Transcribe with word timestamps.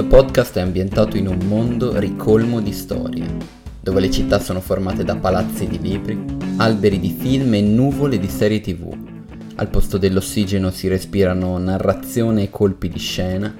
Questo 0.00 0.16
podcast 0.16 0.56
è 0.56 0.62
ambientato 0.62 1.18
in 1.18 1.26
un 1.26 1.40
mondo 1.46 1.98
ricolmo 1.98 2.62
di 2.62 2.72
storie, 2.72 3.26
dove 3.82 4.00
le 4.00 4.10
città 4.10 4.40
sono 4.40 4.62
formate 4.62 5.04
da 5.04 5.14
palazzi 5.14 5.66
di 5.66 5.78
libri, 5.78 6.18
alberi 6.56 6.98
di 6.98 7.10
film 7.10 7.52
e 7.52 7.60
nuvole 7.60 8.18
di 8.18 8.26
serie 8.26 8.62
tv. 8.62 8.96
Al 9.56 9.68
posto 9.68 9.98
dell'ossigeno 9.98 10.70
si 10.70 10.88
respirano 10.88 11.58
narrazione 11.58 12.44
e 12.44 12.50
colpi 12.50 12.88
di 12.88 12.98
scena. 12.98 13.54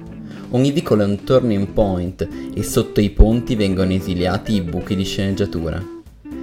Ogni 0.53 0.71
vicolo 0.71 1.03
è 1.03 1.05
un 1.05 1.25
turning 1.25 1.67
point 1.67 2.27
e 2.55 2.63
sotto 2.63 3.03
i 3.03 3.11
ponti 3.11 3.55
vengono 3.55 3.93
esiliati 3.93 4.55
i 4.55 4.63
buchi 4.63 4.97
di 4.97 5.05
sceneggiatura. 5.05 5.79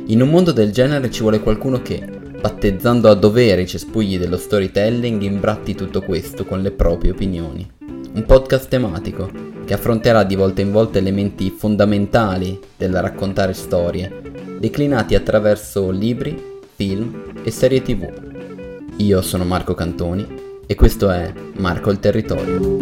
In 0.05 0.21
un 0.21 0.29
mondo 0.29 0.51
del 0.51 0.71
genere 0.71 1.09
ci 1.09 1.21
vuole 1.21 1.39
qualcuno 1.39 1.81
che, 1.81 2.07
battezzando 2.39 3.09
a 3.09 3.15
dovere 3.15 3.63
i 3.63 3.67
cespugli 3.67 4.19
dello 4.19 4.37
storytelling, 4.37 5.23
imbratti 5.23 5.73
tutto 5.73 6.03
questo 6.03 6.45
con 6.45 6.61
le 6.61 6.69
proprie 6.69 7.13
opinioni. 7.13 7.67
Un 8.13 8.25
podcast 8.25 8.67
tematico 8.67 9.56
che 9.67 9.73
affronterà 9.73 10.23
di 10.23 10.35
volta 10.35 10.61
in 10.61 10.71
volta 10.71 10.97
elementi 10.97 11.49
fondamentali 11.49 12.57
del 12.77 13.01
raccontare 13.01 13.51
storie, 13.51 14.21
declinati 14.57 15.13
attraverso 15.13 15.89
libri, 15.89 16.61
film 16.73 17.33
e 17.43 17.51
serie 17.51 17.81
tv. 17.81 18.09
Io 18.95 19.21
sono 19.21 19.43
Marco 19.43 19.73
Cantoni 19.73 20.25
e 20.65 20.73
questo 20.73 21.09
è 21.09 21.33
Marco 21.57 21.91
il 21.91 21.99
Territorio. 21.99 22.77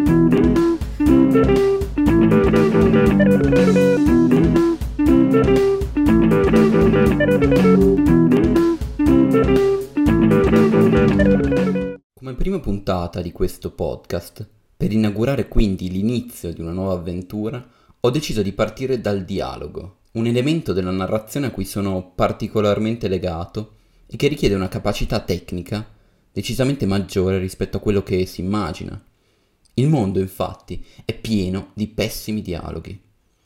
Come 12.13 12.35
prima 12.35 12.59
puntata 12.59 13.21
di 13.23 13.31
questo 13.31 13.71
podcast 13.71 14.54
per 14.77 14.91
inaugurare 14.91 15.47
quindi 15.47 15.89
l'inizio 15.89 16.53
di 16.53 16.61
una 16.61 16.71
nuova 16.71 16.93
avventura, 16.93 17.65
ho 17.99 18.09
deciso 18.09 18.41
di 18.41 18.51
partire 18.51 19.01
dal 19.01 19.23
dialogo, 19.23 19.99
un 20.13 20.27
elemento 20.27 20.73
della 20.73 20.91
narrazione 20.91 21.47
a 21.47 21.51
cui 21.51 21.65
sono 21.65 22.11
particolarmente 22.13 23.07
legato 23.07 23.73
e 24.07 24.17
che 24.17 24.27
richiede 24.27 24.55
una 24.55 24.67
capacità 24.67 25.19
tecnica 25.21 25.93
decisamente 26.31 26.85
maggiore 26.85 27.37
rispetto 27.37 27.77
a 27.77 27.79
quello 27.79 28.03
che 28.03 28.25
si 28.25 28.41
immagina. 28.41 29.01
Il 29.75 29.87
mondo, 29.87 30.19
infatti, 30.19 30.83
è 31.05 31.13
pieno 31.13 31.71
di 31.73 31.87
pessimi 31.87 32.41
dialoghi. 32.41 32.99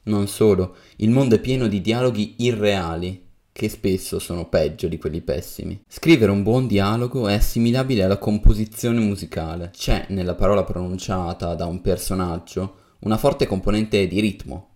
Non 0.03 0.27
solo, 0.27 0.75
il 0.97 1.11
mondo 1.11 1.35
è 1.35 1.39
pieno 1.39 1.67
di 1.67 1.81
dialoghi 1.81 2.35
irreali, 2.39 3.28
che 3.59 3.67
spesso 3.67 4.19
sono 4.19 4.47
peggio 4.47 4.87
di 4.87 4.97
quelli 4.97 5.19
pessimi. 5.19 5.83
Scrivere 5.85 6.31
un 6.31 6.43
buon 6.43 6.65
dialogo 6.65 7.27
è 7.27 7.33
assimilabile 7.33 8.03
alla 8.03 8.17
composizione 8.17 9.01
musicale. 9.01 9.71
C'è 9.73 10.05
nella 10.11 10.33
parola 10.33 10.63
pronunciata 10.63 11.55
da 11.55 11.65
un 11.65 11.81
personaggio 11.81 12.75
una 12.99 13.17
forte 13.17 13.47
componente 13.47 14.07
di 14.07 14.21
ritmo. 14.21 14.67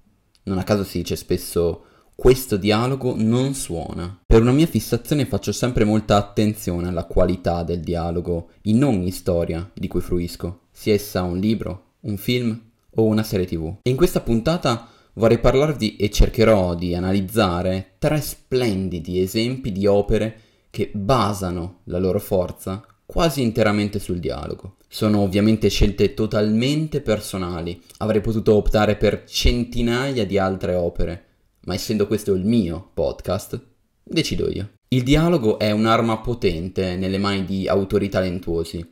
Non 0.43 0.57
a 0.57 0.63
caso 0.63 0.83
si 0.83 0.97
dice 0.97 1.15
spesso 1.15 1.85
questo 2.13 2.57
dialogo 2.57 3.13
non 3.15 3.53
suona. 3.53 4.19
Per 4.25 4.41
una 4.41 4.51
mia 4.51 4.67
fissazione 4.67 5.25
faccio 5.27 5.53
sempre 5.53 5.85
molta 5.85 6.17
attenzione 6.17 6.89
alla 6.89 7.05
qualità 7.05 7.63
del 7.63 7.79
dialogo 7.79 8.49
in 8.63 8.83
ogni 8.83 9.11
storia 9.11 9.71
di 9.73 9.87
cui 9.87 10.01
fruisco, 10.01 10.63
sia 10.71 10.93
essa 10.93 11.21
un 11.21 11.37
libro, 11.37 11.91
un 12.01 12.17
film 12.17 12.61
o 12.95 13.05
una 13.05 13.23
serie 13.23 13.45
tv. 13.45 13.77
E 13.81 13.89
in 13.89 13.95
questa 13.95 14.19
puntata 14.19 14.89
vorrei 15.13 15.39
parlarvi 15.39 15.95
e 15.95 16.09
cercherò 16.09 16.75
di 16.75 16.95
analizzare 16.95 17.95
tre 17.99 18.19
splendidi 18.21 19.19
esempi 19.21 19.71
di 19.71 19.85
opere 19.85 20.39
che 20.69 20.89
basano 20.93 21.81
la 21.85 21.99
loro 21.99 22.19
forza 22.19 22.85
quasi 23.05 23.41
interamente 23.41 23.99
sul 23.99 24.19
dialogo. 24.19 24.77
Sono 24.87 25.19
ovviamente 25.19 25.69
scelte 25.69 26.13
totalmente 26.13 27.01
personali, 27.01 27.79
avrei 27.97 28.21
potuto 28.21 28.55
optare 28.55 28.95
per 28.95 29.25
centinaia 29.25 30.25
di 30.25 30.37
altre 30.37 30.75
opere, 30.75 31.25
ma 31.65 31.73
essendo 31.73 32.07
questo 32.07 32.33
il 32.33 32.45
mio 32.45 32.89
podcast, 32.93 33.61
decido 34.03 34.49
io. 34.49 34.71
Il 34.87 35.03
dialogo 35.03 35.59
è 35.59 35.71
un'arma 35.71 36.19
potente 36.19 36.95
nelle 36.95 37.17
mani 37.17 37.45
di 37.45 37.67
autori 37.67 38.09
talentuosi, 38.09 38.87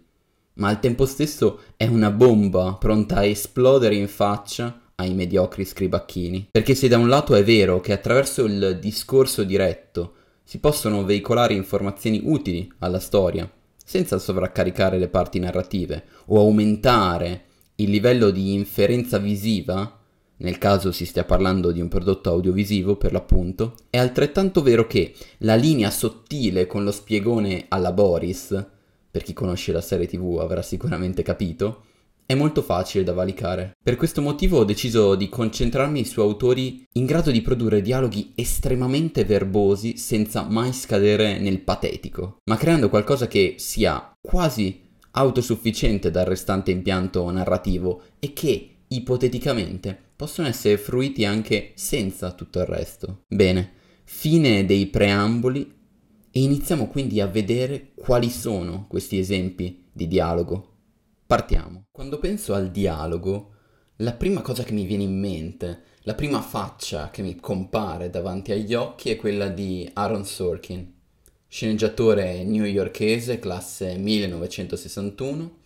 ma 0.54 0.68
al 0.68 0.80
tempo 0.80 1.06
stesso 1.06 1.62
è 1.78 1.88
una 1.88 2.12
bomba 2.12 2.76
pronta 2.80 3.18
a 3.18 3.26
esplodere 3.26 3.96
in 3.96 4.08
faccia 4.08 4.81
ai 5.02 5.14
mediocri 5.14 5.66
scribacchini. 5.66 6.48
Perché 6.52 6.76
se 6.76 6.88
da 6.88 6.98
un 6.98 7.10
lato 7.10 7.36
è 7.36 7.44
vero 7.44 7.80
che 7.80 7.92
attraverso 7.92 8.46
il 8.46 8.78
discorso 8.80 9.44
diretto 9.44 10.14
si 10.44 10.60
possono 10.60 11.04
veicolare 11.04 11.54
informazioni 11.54 12.22
utili 12.24 12.72
alla 12.80 13.00
storia, 13.00 13.50
senza 13.84 14.18
sovraccaricare 14.20 14.98
le 14.98 15.08
parti 15.08 15.40
narrative 15.40 16.04
o 16.28 16.40
aumentare 16.40 17.46
il 17.76 17.90
livello 17.90 18.30
di 18.30 18.54
inferenza 18.54 19.18
visiva, 19.18 20.00
nel 20.38 20.58
caso 20.58 20.92
si 20.92 21.06
stia 21.06 21.24
parlando 21.24 21.72
di 21.72 21.82
un 21.82 21.88
prodotto 21.88 22.30
audiovisivo 22.30 22.96
per 22.96 23.12
l'appunto, 23.12 23.76
è 23.90 23.98
altrettanto 23.98 24.62
vero 24.62 24.88
che 24.88 25.14
la 25.40 25.56
linea 25.56 25.90
sottile 25.90 26.68
con 26.68 26.84
lo 26.84 26.92
spiegone 26.92 27.66
alla 27.68 27.92
Boris, 27.92 28.66
per 29.12 29.24
chi 29.24 29.34
conosce 29.34 29.72
la 29.72 29.82
serie 29.82 30.08
tv 30.08 30.40
avrà 30.40 30.62
sicuramente 30.62 31.22
capito, 31.22 31.84
è 32.32 32.36
molto 32.36 32.62
facile 32.62 33.04
da 33.04 33.12
valicare. 33.12 33.76
Per 33.84 33.98
questo 33.98 34.22
motivo 34.22 34.60
ho 34.60 34.64
deciso 34.64 35.16
di 35.16 35.28
concentrarmi 35.28 36.06
su 36.06 36.22
autori 36.22 36.86
in 36.94 37.06
grado 37.06 37.30
di 37.30 37.42
produrre 37.42 37.82
dialoghi 37.82 38.32
estremamente 38.36 39.26
verbosi 39.26 39.98
senza 39.98 40.44
mai 40.44 40.72
scadere 40.72 41.40
nel 41.40 41.60
patetico, 41.60 42.38
ma 42.46 42.56
creando 42.56 42.90
qualcosa 42.90 43.28
che 43.28 43.56
sia 43.58 44.14
quasi 44.22 44.80
autosufficiente 45.12 46.10
dal 46.10 46.26
restante 46.26 46.72
impianto 46.72 47.30
narrativo 47.30 48.04
e 48.20 48.32
che, 48.32 48.78
ipoteticamente, 48.88 50.00
possono 50.16 50.48
essere 50.48 50.78
fruiti 50.78 51.26
anche 51.26 51.72
senza 51.76 52.32
tutto 52.32 52.60
il 52.60 52.66
resto. 52.66 53.24
Bene, 53.28 53.74
fine 54.06 54.66
dei 54.66 54.88
preamboli 54.88 55.70
e 56.32 56.42
iniziamo 56.42 56.88
quindi 56.88 57.20
a 57.20 57.28
vedere 57.28 57.92
quali 57.94 58.30
sono 58.30 58.86
questi 58.88 59.20
esempi 59.20 59.84
di 59.92 60.08
dialogo 60.08 60.71
Partiamo. 61.32 61.86
Quando 61.92 62.20
penso 62.20 62.54
al 62.54 62.72
dialogo, 62.72 63.52
la 64.00 64.12
prima 64.12 64.42
cosa 64.42 64.64
che 64.64 64.74
mi 64.74 64.84
viene 64.84 65.04
in 65.04 65.18
mente, 65.18 65.84
la 66.02 66.14
prima 66.14 66.42
faccia 66.42 67.10
che 67.10 67.22
mi 67.22 67.38
compare 67.38 68.10
davanti 68.10 68.52
agli 68.52 68.74
occhi 68.74 69.12
è 69.12 69.16
quella 69.16 69.48
di 69.48 69.90
Aaron 69.94 70.26
Sorkin, 70.26 70.94
sceneggiatore 71.48 72.44
newyorkese 72.44 73.40
classe 73.40 73.96
1961, 73.96 75.60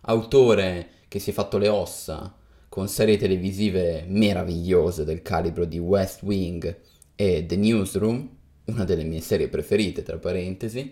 autore 0.00 0.88
che 1.08 1.18
si 1.18 1.28
è 1.28 1.34
fatto 1.34 1.58
le 1.58 1.68
ossa 1.68 2.34
con 2.70 2.88
serie 2.88 3.18
televisive 3.18 4.06
meravigliose 4.08 5.04
del 5.04 5.20
calibro 5.20 5.66
di 5.66 5.78
West 5.78 6.22
Wing 6.22 6.74
e 7.14 7.44
The 7.44 7.56
Newsroom, 7.56 8.30
una 8.64 8.84
delle 8.84 9.04
mie 9.04 9.20
serie 9.20 9.48
preferite 9.48 10.02
tra 10.02 10.16
parentesi, 10.16 10.90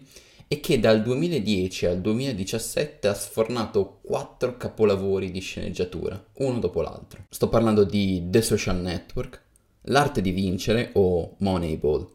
e 0.53 0.59
che 0.59 0.81
dal 0.81 1.01
2010 1.01 1.87
al 1.87 2.01
2017 2.01 3.07
ha 3.07 3.15
sfornato 3.15 4.01
quattro 4.03 4.57
capolavori 4.57 5.31
di 5.31 5.39
sceneggiatura, 5.39 6.21
uno 6.39 6.59
dopo 6.59 6.83
l'altro. 6.83 7.25
Sto 7.29 7.49
parlando 7.49 7.85
di 7.85 8.25
The 8.29 8.43
Social 8.43 8.81
Network, 8.81 9.43
L'arte 9.85 10.21
di 10.21 10.33
vincere 10.33 10.91
o 10.95 11.37
Moneyball 11.39 12.07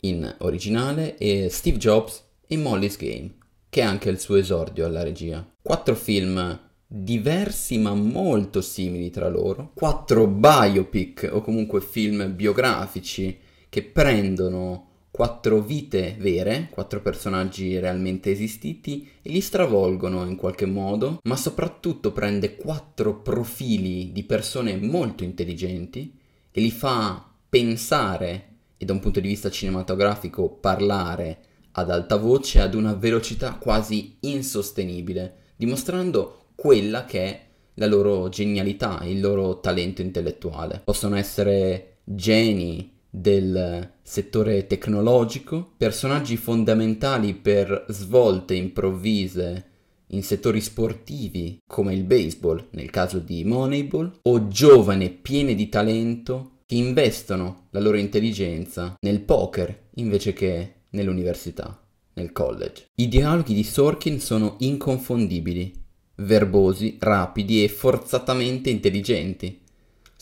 in 0.00 0.34
originale 0.38 1.16
e 1.18 1.48
Steve 1.50 1.76
Jobs 1.76 2.22
in 2.48 2.62
Molly's 2.62 2.96
Game, 2.96 3.34
che 3.68 3.80
è 3.80 3.84
anche 3.84 4.08
il 4.08 4.18
suo 4.18 4.36
esordio 4.36 4.86
alla 4.86 5.02
regia. 5.02 5.46
Quattro 5.60 5.94
film 5.94 6.58
diversi 6.86 7.78
ma 7.78 7.94
molto 7.94 8.60
simili 8.60 9.10
tra 9.10 9.28
loro, 9.28 9.70
quattro 9.74 10.26
biopic 10.26 11.28
o 11.30 11.42
comunque 11.42 11.80
film 11.80 12.34
biografici 12.34 13.38
che 13.68 13.82
prendono 13.82 14.91
quattro 15.12 15.60
vite 15.60 16.16
vere, 16.18 16.68
quattro 16.70 17.02
personaggi 17.02 17.78
realmente 17.78 18.30
esistiti 18.30 19.06
e 19.20 19.30
li 19.30 19.42
stravolgono 19.42 20.24
in 20.24 20.36
qualche 20.36 20.64
modo, 20.64 21.20
ma 21.24 21.36
soprattutto 21.36 22.12
prende 22.12 22.56
quattro 22.56 23.20
profili 23.20 24.10
di 24.10 24.24
persone 24.24 24.76
molto 24.76 25.22
intelligenti 25.22 26.18
e 26.50 26.60
li 26.62 26.70
fa 26.70 27.30
pensare 27.46 28.48
e 28.78 28.86
da 28.86 28.94
un 28.94 29.00
punto 29.00 29.20
di 29.20 29.28
vista 29.28 29.50
cinematografico 29.50 30.48
parlare 30.48 31.38
ad 31.72 31.90
alta 31.90 32.16
voce 32.16 32.60
ad 32.60 32.74
una 32.74 32.94
velocità 32.94 33.52
quasi 33.52 34.16
insostenibile, 34.20 35.50
dimostrando 35.56 36.46
quella 36.54 37.04
che 37.04 37.24
è 37.24 37.46
la 37.74 37.86
loro 37.86 38.30
genialità, 38.30 39.02
il 39.04 39.20
loro 39.20 39.60
talento 39.60 40.00
intellettuale. 40.00 40.80
Possono 40.82 41.16
essere 41.16 41.98
geni 42.04 42.91
del 43.14 43.92
settore 44.02 44.66
tecnologico, 44.66 45.74
personaggi 45.76 46.38
fondamentali 46.38 47.34
per 47.34 47.84
svolte 47.88 48.54
improvvise 48.54 49.66
in 50.08 50.22
settori 50.22 50.62
sportivi 50.62 51.58
come 51.66 51.92
il 51.92 52.04
baseball 52.04 52.68
nel 52.70 52.88
caso 52.90 53.18
di 53.18 53.44
Moneyball 53.44 54.20
o 54.22 54.48
giovani 54.48 55.10
pieni 55.10 55.54
di 55.54 55.68
talento 55.68 56.60
che 56.64 56.76
investono 56.76 57.66
la 57.70 57.80
loro 57.80 57.98
intelligenza 57.98 58.94
nel 59.00 59.20
poker 59.20 59.88
invece 59.96 60.32
che 60.32 60.74
nell'università, 60.90 61.82
nel 62.14 62.32
college. 62.32 62.86
I 62.94 63.08
dialoghi 63.08 63.52
di 63.52 63.64
Sorkin 63.64 64.20
sono 64.20 64.56
inconfondibili, 64.60 65.72
verbosi, 66.16 66.96
rapidi 66.98 67.62
e 67.62 67.68
forzatamente 67.68 68.70
intelligenti 68.70 69.61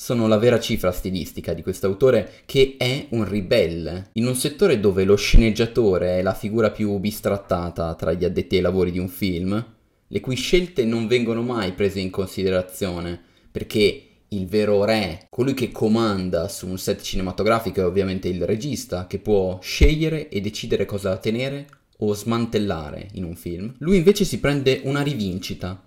sono 0.01 0.27
la 0.27 0.39
vera 0.39 0.59
cifra 0.59 0.93
stilistica 0.93 1.53
di 1.53 1.61
quest'autore 1.61 2.41
che 2.47 2.77
è 2.79 3.09
un 3.11 3.29
ribelle. 3.29 4.09
In 4.15 4.27
un 4.27 4.35
settore 4.35 4.81
dove 4.81 5.05
lo 5.05 5.15
sceneggiatore 5.15 6.17
è 6.17 6.23
la 6.23 6.33
figura 6.33 6.71
più 6.71 6.97
bistrattata 6.97 7.95
tra 7.97 8.15
gli 8.15 8.25
addetti 8.25 8.57
ai 8.57 8.63
lavori 8.63 8.93
di 8.93 8.99
un 8.99 9.11
film, 9.11 9.63
le 10.07 10.21
cui 10.21 10.37
scelte 10.37 10.87
non 10.87 11.07
vengono 11.07 11.43
mai 11.43 11.73
prese 11.73 12.01
in 12.01 12.09
considerazione, 12.09 13.21
perché 13.53 14.05
il 14.29 14.47
vero 14.47 14.87
re, 14.87 15.27
colui 15.29 15.53
che 15.53 15.71
comanda 15.71 16.49
su 16.49 16.67
un 16.67 16.79
set 16.79 17.03
cinematografico 17.03 17.83
è 17.83 17.85
ovviamente 17.85 18.29
il 18.29 18.47
regista, 18.47 19.07
che 19.07 19.19
può 19.19 19.59
scegliere 19.61 20.31
e 20.31 20.41
decidere 20.41 20.87
cosa 20.87 21.19
tenere 21.19 21.67
o 21.99 22.15
smantellare 22.15 23.09
in 23.13 23.25
un 23.25 23.37
film. 23.37 23.75
Lui 23.81 23.99
invece 23.99 24.25
si 24.25 24.41
prende 24.41 24.81
una 24.85 25.03
rivincita 25.03 25.79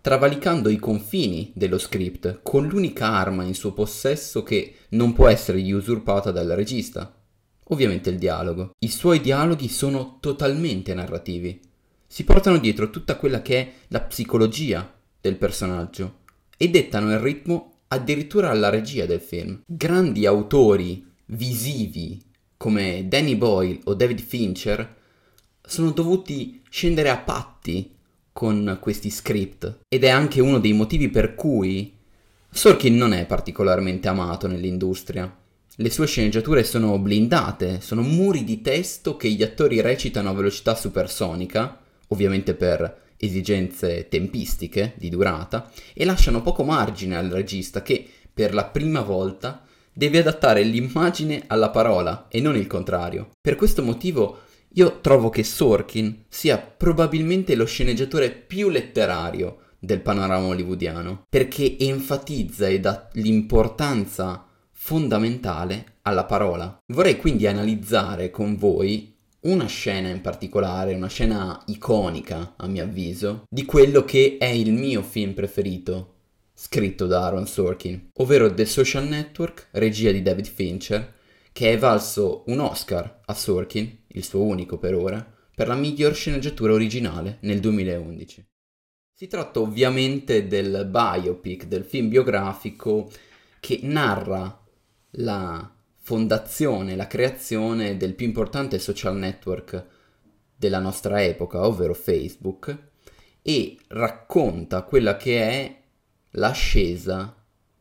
travalicando 0.00 0.68
i 0.68 0.78
confini 0.78 1.52
dello 1.54 1.78
script 1.78 2.40
con 2.42 2.66
l'unica 2.66 3.08
arma 3.08 3.44
in 3.44 3.54
suo 3.54 3.72
possesso 3.72 4.42
che 4.42 4.74
non 4.90 5.12
può 5.12 5.28
essergli 5.28 5.72
usurpata 5.72 6.30
dal 6.30 6.48
regista, 6.48 7.14
ovviamente 7.64 8.10
il 8.10 8.18
dialogo. 8.18 8.72
I 8.78 8.88
suoi 8.88 9.20
dialoghi 9.20 9.68
sono 9.68 10.18
totalmente 10.20 10.94
narrativi, 10.94 11.60
si 12.06 12.24
portano 12.24 12.58
dietro 12.58 12.90
tutta 12.90 13.16
quella 13.16 13.42
che 13.42 13.60
è 13.60 13.72
la 13.88 14.00
psicologia 14.00 14.90
del 15.20 15.36
personaggio 15.36 16.20
e 16.56 16.70
dettano 16.70 17.12
il 17.12 17.18
ritmo 17.18 17.80
addirittura 17.88 18.50
alla 18.50 18.70
regia 18.70 19.04
del 19.04 19.20
film. 19.20 19.62
Grandi 19.66 20.24
autori 20.24 21.06
visivi 21.26 22.22
come 22.56 23.06
Danny 23.08 23.36
Boyle 23.36 23.80
o 23.84 23.94
David 23.94 24.20
Fincher 24.20 24.96
sono 25.62 25.90
dovuti 25.90 26.62
scendere 26.70 27.10
a 27.10 27.18
patti 27.18 27.97
con 28.38 28.78
questi 28.80 29.10
script 29.10 29.80
ed 29.88 30.04
è 30.04 30.10
anche 30.10 30.40
uno 30.40 30.60
dei 30.60 30.72
motivi 30.72 31.08
per 31.08 31.34
cui 31.34 31.92
Sorkin 32.48 32.96
non 32.96 33.12
è 33.12 33.26
particolarmente 33.26 34.06
amato 34.06 34.46
nell'industria. 34.46 35.36
Le 35.74 35.90
sue 35.90 36.06
sceneggiature 36.06 36.62
sono 36.62 37.00
blindate, 37.00 37.80
sono 37.80 38.02
muri 38.02 38.44
di 38.44 38.60
testo 38.60 39.16
che 39.16 39.28
gli 39.28 39.42
attori 39.42 39.80
recitano 39.80 40.30
a 40.30 40.34
velocità 40.34 40.76
supersonica, 40.76 41.80
ovviamente 42.10 42.54
per 42.54 43.00
esigenze 43.16 44.06
tempistiche 44.06 44.94
di 44.98 45.08
durata, 45.08 45.68
e 45.92 46.04
lasciano 46.04 46.40
poco 46.40 46.62
margine 46.62 47.16
al 47.16 47.30
regista 47.30 47.82
che, 47.82 48.08
per 48.32 48.54
la 48.54 48.66
prima 48.66 49.00
volta, 49.00 49.64
deve 49.92 50.18
adattare 50.18 50.62
l'immagine 50.62 51.42
alla 51.48 51.70
parola 51.70 52.26
e 52.28 52.40
non 52.40 52.54
il 52.54 52.68
contrario. 52.68 53.30
Per 53.40 53.56
questo 53.56 53.82
motivo 53.82 54.42
io 54.74 55.00
trovo 55.00 55.30
che 55.30 55.44
Sorkin 55.44 56.24
sia 56.28 56.58
probabilmente 56.58 57.54
lo 57.54 57.64
sceneggiatore 57.64 58.30
più 58.30 58.68
letterario 58.68 59.60
del 59.78 60.00
panorama 60.00 60.46
hollywoodiano, 60.46 61.26
perché 61.28 61.76
enfatizza 61.78 62.66
e 62.66 62.80
dà 62.80 63.08
l'importanza 63.12 64.46
fondamentale 64.72 65.98
alla 66.02 66.24
parola. 66.24 66.78
Vorrei 66.86 67.16
quindi 67.16 67.46
analizzare 67.46 68.30
con 68.30 68.56
voi 68.56 69.14
una 69.40 69.66
scena 69.66 70.08
in 70.08 70.20
particolare, 70.20 70.94
una 70.94 71.08
scena 71.08 71.62
iconica 71.66 72.54
a 72.56 72.66
mio 72.66 72.82
avviso, 72.82 73.44
di 73.48 73.64
quello 73.64 74.04
che 74.04 74.36
è 74.38 74.46
il 74.46 74.72
mio 74.72 75.02
film 75.02 75.32
preferito, 75.32 76.14
scritto 76.54 77.06
da 77.06 77.24
Aaron 77.24 77.46
Sorkin, 77.46 78.10
ovvero 78.14 78.52
The 78.52 78.64
Social 78.64 79.06
Network, 79.06 79.68
regia 79.72 80.10
di 80.10 80.22
David 80.22 80.46
Fincher, 80.46 81.14
che 81.58 81.72
è 81.72 81.76
valso 81.76 82.44
un 82.46 82.60
Oscar 82.60 83.22
a 83.24 83.34
Sorkin 83.34 84.04
il 84.06 84.22
suo 84.22 84.44
unico 84.44 84.78
per 84.78 84.94
ora, 84.94 85.28
per 85.52 85.66
la 85.66 85.74
miglior 85.74 86.14
sceneggiatura 86.14 86.72
originale 86.72 87.38
nel 87.40 87.58
2011. 87.58 88.46
Si 89.12 89.26
tratta 89.26 89.58
ovviamente 89.58 90.46
del 90.46 90.86
biopic, 90.88 91.64
del 91.64 91.82
film 91.82 92.10
biografico 92.10 93.10
che 93.58 93.80
narra 93.82 94.64
la 95.14 95.68
fondazione, 95.96 96.94
la 96.94 97.08
creazione 97.08 97.96
del 97.96 98.14
più 98.14 98.26
importante 98.26 98.78
social 98.78 99.16
network 99.16 99.84
della 100.54 100.78
nostra 100.78 101.24
epoca, 101.24 101.66
ovvero 101.66 101.92
Facebook, 101.92 102.90
e 103.42 103.76
racconta 103.88 104.82
quella 104.82 105.16
che 105.16 105.42
è 105.42 105.82
l'ascesa 106.30 107.37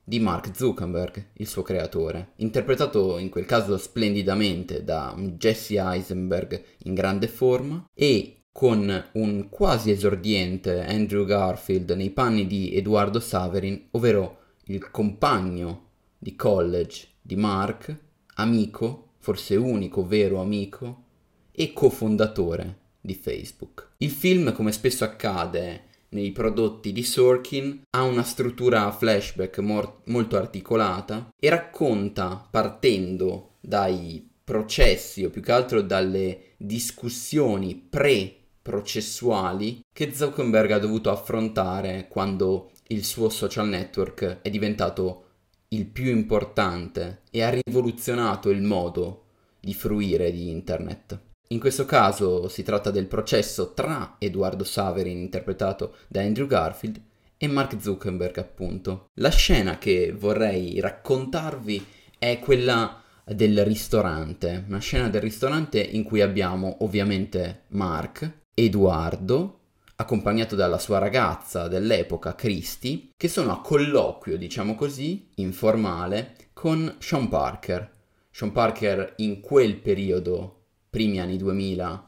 di 0.07 0.21
Mark 0.21 0.55
Zuckerberg, 0.55 1.31
il 1.33 1.47
suo 1.47 1.63
creatore, 1.63 2.31
interpretato 2.37 3.17
in 3.17 3.27
quel 3.27 3.43
caso 3.43 3.77
splendidamente 3.77 4.85
da 4.85 5.13
Jesse 5.35 5.77
Eisenberg 5.77 6.63
in 6.85 6.93
grande 6.93 7.27
forma 7.27 7.89
e 7.93 8.43
con 8.53 9.09
un 9.11 9.49
quasi 9.49 9.91
esordiente 9.91 10.85
Andrew 10.85 11.25
Garfield 11.25 11.91
nei 11.91 12.11
panni 12.11 12.47
di 12.47 12.73
Edoardo 12.73 13.19
Saverin, 13.19 13.89
ovvero 13.91 14.37
il 14.67 14.89
compagno 14.91 15.89
di 16.17 16.37
college 16.37 17.07
di 17.21 17.35
Mark, 17.35 17.93
amico, 18.35 19.15
forse 19.17 19.57
unico 19.57 20.07
vero 20.07 20.39
amico, 20.39 21.03
e 21.51 21.73
cofondatore 21.73 22.77
di 23.01 23.13
Facebook. 23.13 23.89
Il 23.97 24.11
film, 24.11 24.53
come 24.53 24.71
spesso 24.71 25.03
accade 25.03 25.83
nei 26.09 26.31
prodotti 26.31 26.93
di 26.93 27.03
Sorkin 27.03 27.81
ha 27.91 28.03
una 28.03 28.23
struttura 28.23 28.89
flashback 28.91 29.59
mor- 29.59 30.01
molto 30.05 30.37
articolata 30.37 31.29
e 31.39 31.49
racconta 31.49 32.47
partendo 32.49 33.55
dai 33.59 34.27
processi 34.43 35.25
o 35.25 35.29
più 35.29 35.41
che 35.41 35.51
altro 35.51 35.81
dalle 35.81 36.53
discussioni 36.55 37.75
pre-processuali 37.75 39.81
che 39.91 40.13
Zuckerberg 40.13 40.71
ha 40.71 40.79
dovuto 40.79 41.11
affrontare 41.11 42.07
quando 42.07 42.71
il 42.87 43.03
suo 43.03 43.27
social 43.27 43.67
network 43.67 44.39
è 44.41 44.49
diventato 44.49 45.23
il 45.69 45.85
più 45.85 46.09
importante 46.09 47.23
e 47.29 47.43
ha 47.43 47.49
rivoluzionato 47.49 48.49
il 48.49 48.61
modo 48.61 49.23
di 49.59 49.73
fruire 49.73 50.31
di 50.31 50.49
internet. 50.49 51.19
In 51.49 51.59
questo 51.59 51.85
caso 51.85 52.49
si 52.49 52.61
tratta 52.63 52.91
del 52.91 53.05
processo 53.05 53.73
tra 53.73 54.15
Edoardo 54.19 54.65
Saverin, 54.65 55.17
interpretato 55.17 55.95
da 56.07 56.21
Andrew 56.21 56.45
Garfield, 56.45 57.01
e 57.37 57.47
Mark 57.47 57.79
Zuckerberg, 57.79 58.37
appunto. 58.37 59.07
La 59.15 59.29
scena 59.29 59.77
che 59.77 60.11
vorrei 60.11 60.79
raccontarvi 60.79 61.85
è 62.17 62.39
quella 62.39 63.01
del 63.23 63.63
ristorante, 63.63 64.65
una 64.67 64.79
scena 64.79 65.07
del 65.07 65.21
ristorante 65.21 65.79
in 65.79 66.03
cui 66.03 66.21
abbiamo 66.21 66.77
ovviamente 66.81 67.63
Mark, 67.69 68.39
Edoardo, 68.53 69.59
accompagnato 69.95 70.55
dalla 70.55 70.79
sua 70.79 70.97
ragazza 70.97 71.67
dell'epoca, 71.67 72.35
Christy, 72.35 73.09
che 73.15 73.27
sono 73.27 73.51
a 73.51 73.61
colloquio, 73.61 74.37
diciamo 74.37 74.75
così, 74.75 75.29
informale, 75.35 76.35
con 76.53 76.95
Sean 76.99 77.29
Parker. 77.29 77.95
Sean 78.31 78.51
Parker 78.51 79.13
in 79.17 79.39
quel 79.41 79.77
periodo 79.77 80.56
primi 80.89 81.19
anni 81.19 81.37
2000 81.37 82.07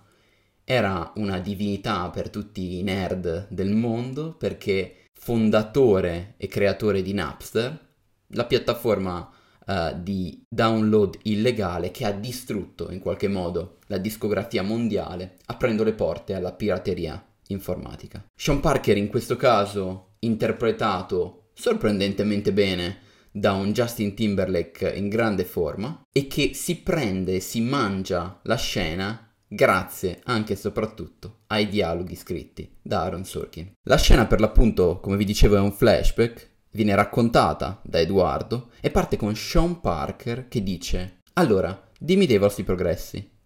era 0.64 1.12
una 1.16 1.40
divinità 1.40 2.10
per 2.10 2.30
tutti 2.30 2.78
i 2.78 2.84
nerd 2.84 3.48
del 3.50 3.72
mondo 3.72 4.34
perché 4.34 5.06
fondatore 5.14 6.36
e 6.38 6.48
creatore 6.48 7.02
di 7.02 7.12
Napster, 7.14 7.88
la 8.34 8.46
piattaforma 8.46 9.28
uh, 9.66 10.00
di 10.00 10.44
download 10.48 11.18
illegale 11.24 11.92
che 11.92 12.06
ha 12.06 12.12
distrutto 12.12 12.92
in 12.92 13.00
qualche 13.00 13.28
modo 13.28 13.80
la 13.88 13.98
discografia 13.98 14.62
mondiale 14.62 15.38
aprendo 15.48 15.84
le 15.84 15.94
porte 15.94 16.36
alla 16.36 16.54
pirateria 16.54 17.24
informatica. 17.48 18.24
Sean 18.36 18.60
Parker 18.60 18.96
in 18.96 19.08
questo 19.08 19.36
caso 19.36 20.12
interpretato 20.20 21.50
sorprendentemente 21.54 22.54
bene 22.54 23.08
da 23.32 23.54
un 23.54 23.72
Justin 23.72 24.16
Timberlake 24.16 24.92
in 24.96 25.10
grande 25.10 25.46
forma 25.46 26.02
e 26.12 26.28
che 26.28 26.54
si 26.54 26.78
prende 26.78 27.36
e 27.36 27.40
si 27.40 27.62
mangia 27.62 28.40
la 28.44 28.56
scena 28.56 29.30
grazie 29.48 30.22
anche 30.26 30.54
e 30.54 30.56
soprattutto 30.56 31.40
ai 31.48 31.68
dialoghi 31.68 32.16
scritti 32.16 32.78
da 32.82 33.02
Aaron 33.02 33.26
Sorkin. 33.26 33.72
La 33.84 33.98
scena 33.98 34.28
per 34.28 34.40
l'appunto, 34.40 35.00
come 35.00 35.18
vi 35.18 35.26
dicevo, 35.26 35.56
è 35.56 35.60
un 35.60 35.72
flashback, 35.72 36.50
viene 36.72 36.94
raccontata 36.96 37.82
da 37.84 38.00
Edoardo 38.00 38.70
e 38.80 38.92
parte 38.92 39.18
con 39.18 39.36
Sean 39.36 39.80
Parker 39.82 40.48
che 40.48 40.62
dice 40.62 41.22
Allora, 41.34 41.90
dimmi 41.98 42.26
dei 42.26 42.38
vostri 42.38 42.64
progressi. 42.64 43.38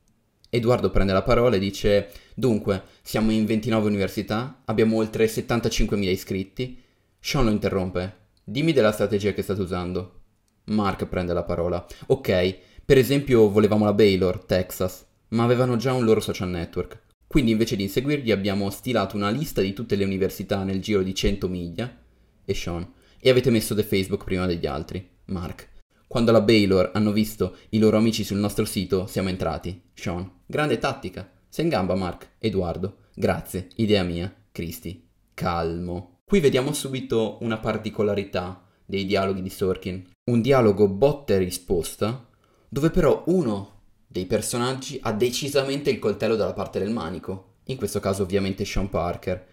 Edoardo 0.49 0.91
prende 0.91 1.13
la 1.13 1.23
parola 1.23 1.55
e 1.55 1.59
dice 1.59 2.09
Dunque, 2.35 2.83
siamo 3.01 3.31
in 3.31 3.45
29 3.45 3.87
università, 3.87 4.61
abbiamo 4.65 4.97
oltre 4.97 5.25
75.000 5.25 6.03
iscritti. 6.03 6.81
Sean 7.19 7.45
lo 7.45 7.51
interrompe 7.51 8.21
Dimmi 8.43 8.73
della 8.73 8.91
strategia 8.91 9.31
che 9.31 9.41
state 9.41 9.61
usando. 9.61 10.21
Mark 10.65 11.05
prende 11.05 11.33
la 11.33 11.43
parola. 11.43 11.85
Ok, 12.07 12.57
per 12.85 12.97
esempio 12.97 13.49
volevamo 13.49 13.85
la 13.85 13.93
Baylor, 13.93 14.43
Texas, 14.43 15.05
ma 15.29 15.43
avevano 15.43 15.77
già 15.77 15.93
un 15.93 16.03
loro 16.03 16.19
social 16.19 16.49
network. 16.49 17.01
Quindi 17.25 17.51
invece 17.51 17.75
di 17.75 17.83
inseguirli 17.83 18.31
abbiamo 18.31 18.69
stilato 18.69 19.15
una 19.15 19.29
lista 19.29 19.61
di 19.61 19.73
tutte 19.73 19.95
le 19.95 20.03
università 20.03 20.63
nel 20.63 20.81
giro 20.81 21.01
di 21.01 21.15
100 21.15 21.47
miglia. 21.47 21.97
E 22.45 22.53
Sean. 22.53 22.85
E 23.19 23.29
avete 23.29 23.49
messo 23.49 23.73
The 23.73 23.83
Facebook 23.83 24.23
prima 24.25 24.45
degli 24.45 24.65
altri. 24.65 25.09
Mark. 25.25 25.69
Quando 26.07 26.31
la 26.31 26.41
Baylor 26.41 26.91
hanno 26.93 27.11
visto 27.11 27.55
i 27.69 27.79
loro 27.79 27.97
amici 27.97 28.23
sul 28.23 28.37
nostro 28.37 28.65
sito, 28.65 29.07
siamo 29.07 29.29
entrati. 29.29 29.81
Sean. 29.93 30.29
Grande 30.45 30.77
tattica. 30.77 31.31
Sei 31.47 31.63
in 31.63 31.71
gamba, 31.71 31.95
Mark. 31.95 32.33
Edoardo. 32.37 32.97
Grazie. 33.15 33.69
Idea 33.77 34.03
mia. 34.03 34.31
Cristi. 34.51 35.07
Calmo. 35.33 36.12
Qui 36.25 36.39
vediamo 36.39 36.73
subito 36.73 37.37
una 37.41 37.57
particolarità 37.57 38.65
dei 38.85 39.05
dialoghi 39.05 39.41
di 39.41 39.49
Sorkin. 39.49 40.09
Un 40.31 40.41
dialogo 40.41 40.87
botta 40.87 41.33
e 41.33 41.37
risposta, 41.37 42.27
dove 42.67 42.89
però 42.89 43.23
uno 43.27 43.81
dei 44.07 44.25
personaggi 44.25 44.97
ha 45.01 45.11
decisamente 45.11 45.91
il 45.91 45.99
coltello 45.99 46.35
dalla 46.35 46.53
parte 46.53 46.79
del 46.79 46.91
manico, 46.91 47.57
in 47.65 47.77
questo 47.77 47.99
caso 47.99 48.23
ovviamente 48.23 48.65
Sean 48.65 48.89
Parker, 48.89 49.45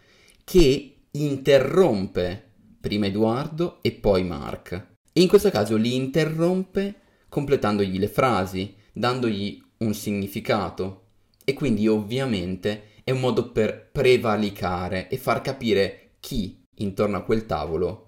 che 0.42 1.02
interrompe 1.10 2.50
prima 2.80 3.06
Edoardo 3.06 3.78
e 3.82 3.92
poi 3.92 4.24
Mark. 4.24 4.72
E 5.12 5.20
in 5.20 5.28
questo 5.28 5.50
caso 5.50 5.76
li 5.76 5.94
interrompe 5.94 7.00
completandogli 7.28 7.98
le 7.98 8.08
frasi, 8.08 8.74
dandogli 8.92 9.62
un 9.78 9.92
significato. 9.92 11.08
E 11.44 11.52
quindi 11.52 11.88
ovviamente 11.88 12.92
è 13.04 13.10
un 13.10 13.20
modo 13.20 13.50
per 13.50 13.90
prevalicare 13.90 15.08
e 15.08 15.18
far 15.18 15.42
capire 15.42 16.12
chi 16.20 16.59
intorno 16.80 17.16
a 17.16 17.22
quel 17.22 17.46
tavolo 17.46 18.06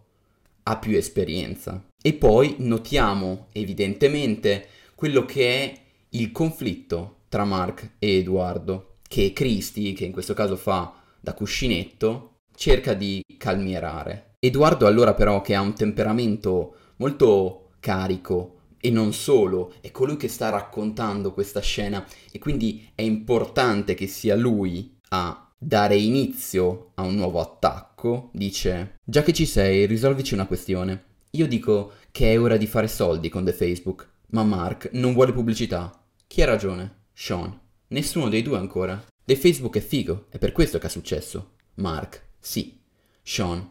ha 0.64 0.76
più 0.76 0.96
esperienza. 0.96 1.82
E 2.00 2.12
poi 2.14 2.56
notiamo 2.58 3.46
evidentemente 3.52 4.66
quello 4.94 5.24
che 5.24 5.62
è 5.62 5.80
il 6.10 6.30
conflitto 6.32 7.16
tra 7.28 7.44
Mark 7.44 7.92
e 7.98 8.18
Edoardo, 8.18 8.96
che 9.08 9.32
Christy, 9.32 9.92
che 9.92 10.04
in 10.04 10.12
questo 10.12 10.34
caso 10.34 10.56
fa 10.56 10.94
da 11.20 11.34
cuscinetto, 11.34 12.34
cerca 12.54 12.94
di 12.94 13.22
calmierare. 13.38 14.34
Edoardo 14.38 14.86
allora 14.86 15.14
però 15.14 15.40
che 15.40 15.54
ha 15.54 15.60
un 15.60 15.74
temperamento 15.74 16.74
molto 16.96 17.70
carico 17.80 18.58
e 18.80 18.90
non 18.90 19.12
solo, 19.12 19.74
è 19.80 19.90
colui 19.90 20.16
che 20.16 20.28
sta 20.28 20.50
raccontando 20.50 21.32
questa 21.32 21.60
scena 21.60 22.04
e 22.30 22.38
quindi 22.38 22.90
è 22.94 23.02
importante 23.02 23.94
che 23.94 24.08
sia 24.08 24.34
lui 24.34 24.98
a 25.10 25.51
dare 25.62 25.96
inizio 25.96 26.90
a 26.94 27.02
un 27.02 27.14
nuovo 27.14 27.40
attacco, 27.40 28.30
dice 28.32 28.96
già 29.04 29.22
che 29.22 29.32
ci 29.32 29.46
sei, 29.46 29.86
risolvici 29.86 30.34
una 30.34 30.46
questione. 30.46 31.04
Io 31.30 31.46
dico 31.46 31.92
che 32.10 32.32
è 32.32 32.40
ora 32.40 32.56
di 32.56 32.66
fare 32.66 32.88
soldi 32.88 33.28
con 33.28 33.44
The 33.44 33.52
Facebook, 33.52 34.08
ma 34.30 34.42
Mark 34.42 34.90
non 34.92 35.12
vuole 35.12 35.32
pubblicità. 35.32 36.02
Chi 36.26 36.42
ha 36.42 36.46
ragione? 36.46 37.04
Sean. 37.12 37.58
Nessuno 37.88 38.28
dei 38.28 38.42
due 38.42 38.58
ancora. 38.58 39.02
The 39.24 39.36
Facebook 39.36 39.76
è 39.76 39.80
figo, 39.80 40.26
è 40.30 40.38
per 40.38 40.50
questo 40.50 40.78
che 40.78 40.86
ha 40.86 40.90
successo. 40.90 41.52
Mark. 41.74 42.30
Sì. 42.40 42.80
Sean. 43.22 43.70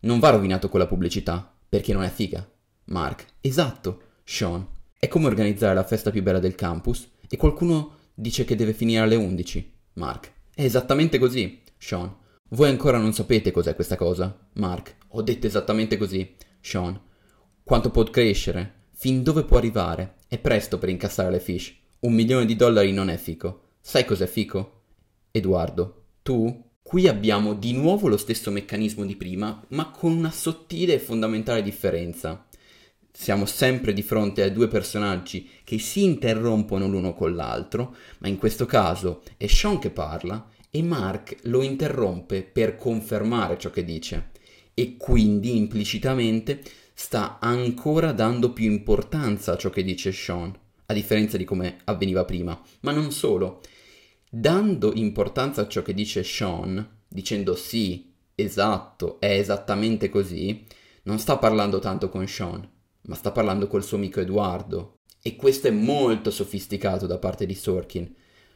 Non 0.00 0.18
va 0.18 0.30
rovinato 0.30 0.68
con 0.68 0.78
la 0.78 0.86
pubblicità, 0.86 1.52
perché 1.68 1.94
non 1.94 2.02
è 2.02 2.10
figa. 2.10 2.46
Mark. 2.86 3.24
Esatto. 3.40 4.02
Sean. 4.24 4.66
È 4.98 5.08
come 5.08 5.26
organizzare 5.26 5.74
la 5.74 5.84
festa 5.84 6.10
più 6.10 6.22
bella 6.22 6.38
del 6.38 6.54
campus 6.54 7.08
e 7.26 7.36
qualcuno 7.38 7.96
dice 8.12 8.44
che 8.44 8.56
deve 8.56 8.74
finire 8.74 9.00
alle 9.00 9.16
11. 9.16 9.72
Mark. 9.94 10.38
È 10.60 10.64
esattamente 10.64 11.18
così. 11.18 11.62
Sean. 11.78 12.14
Voi 12.50 12.68
ancora 12.68 12.98
non 12.98 13.14
sapete 13.14 13.50
cos'è 13.50 13.74
questa 13.74 13.96
cosa. 13.96 14.46
Mark. 14.56 14.96
Ho 15.12 15.22
detto 15.22 15.46
esattamente 15.46 15.96
così. 15.96 16.34
Sean. 16.60 17.00
Quanto 17.64 17.88
può 17.88 18.04
crescere? 18.04 18.88
Fin 18.92 19.22
dove 19.22 19.44
può 19.44 19.56
arrivare? 19.56 20.16
È 20.28 20.36
presto 20.36 20.76
per 20.76 20.90
incassare 20.90 21.30
le 21.30 21.40
fish. 21.40 21.74
Un 22.00 22.12
milione 22.12 22.44
di 22.44 22.56
dollari 22.56 22.92
non 22.92 23.08
è 23.08 23.16
fico. 23.16 23.68
Sai 23.80 24.04
cos'è 24.04 24.26
fico? 24.26 24.82
Edoardo. 25.30 26.08
Tu? 26.20 26.62
Qui 26.82 27.08
abbiamo 27.08 27.54
di 27.54 27.72
nuovo 27.72 28.08
lo 28.08 28.18
stesso 28.18 28.50
meccanismo 28.50 29.06
di 29.06 29.16
prima, 29.16 29.64
ma 29.68 29.90
con 29.90 30.12
una 30.12 30.30
sottile 30.30 30.92
e 30.92 30.98
fondamentale 30.98 31.62
differenza. 31.62 32.48
Siamo 33.12 33.44
sempre 33.44 33.92
di 33.92 34.02
fronte 34.02 34.42
a 34.42 34.50
due 34.50 34.68
personaggi 34.68 35.48
che 35.64 35.78
si 35.78 36.04
interrompono 36.04 36.86
l'uno 36.86 37.12
con 37.12 37.34
l'altro, 37.34 37.94
ma 38.18 38.28
in 38.28 38.38
questo 38.38 38.66
caso 38.66 39.22
è 39.36 39.46
Sean 39.46 39.78
che 39.78 39.90
parla 39.90 40.48
e 40.70 40.82
Mark 40.82 41.36
lo 41.42 41.62
interrompe 41.62 42.42
per 42.42 42.76
confermare 42.76 43.58
ciò 43.58 43.70
che 43.70 43.84
dice. 43.84 44.30
E 44.74 44.96
quindi 44.96 45.56
implicitamente 45.56 46.62
sta 46.94 47.38
ancora 47.40 48.12
dando 48.12 48.52
più 48.52 48.70
importanza 48.70 49.52
a 49.52 49.56
ciò 49.56 49.70
che 49.70 49.82
dice 49.82 50.12
Sean, 50.12 50.56
a 50.86 50.92
differenza 50.94 51.36
di 51.36 51.44
come 51.44 51.78
avveniva 51.84 52.24
prima. 52.24 52.58
Ma 52.80 52.92
non 52.92 53.10
solo, 53.10 53.60
dando 54.30 54.92
importanza 54.94 55.62
a 55.62 55.68
ciò 55.68 55.82
che 55.82 55.92
dice 55.92 56.22
Sean, 56.22 56.98
dicendo 57.08 57.56
sì, 57.56 58.12
esatto, 58.34 59.18
è 59.18 59.32
esattamente 59.32 60.08
così, 60.08 60.64
non 61.02 61.18
sta 61.18 61.36
parlando 61.38 61.80
tanto 61.80 62.08
con 62.08 62.26
Sean, 62.28 62.66
ma 63.10 63.16
sta 63.16 63.32
parlando 63.32 63.66
col 63.66 63.82
suo 63.82 63.96
amico 63.96 64.20
Edoardo. 64.20 65.00
E 65.20 65.34
questo 65.34 65.66
è 65.66 65.72
molto 65.72 66.30
sofisticato 66.30 67.08
da 67.08 67.18
parte 67.18 67.44
di 67.44 67.56
Sorkin. 67.56 68.14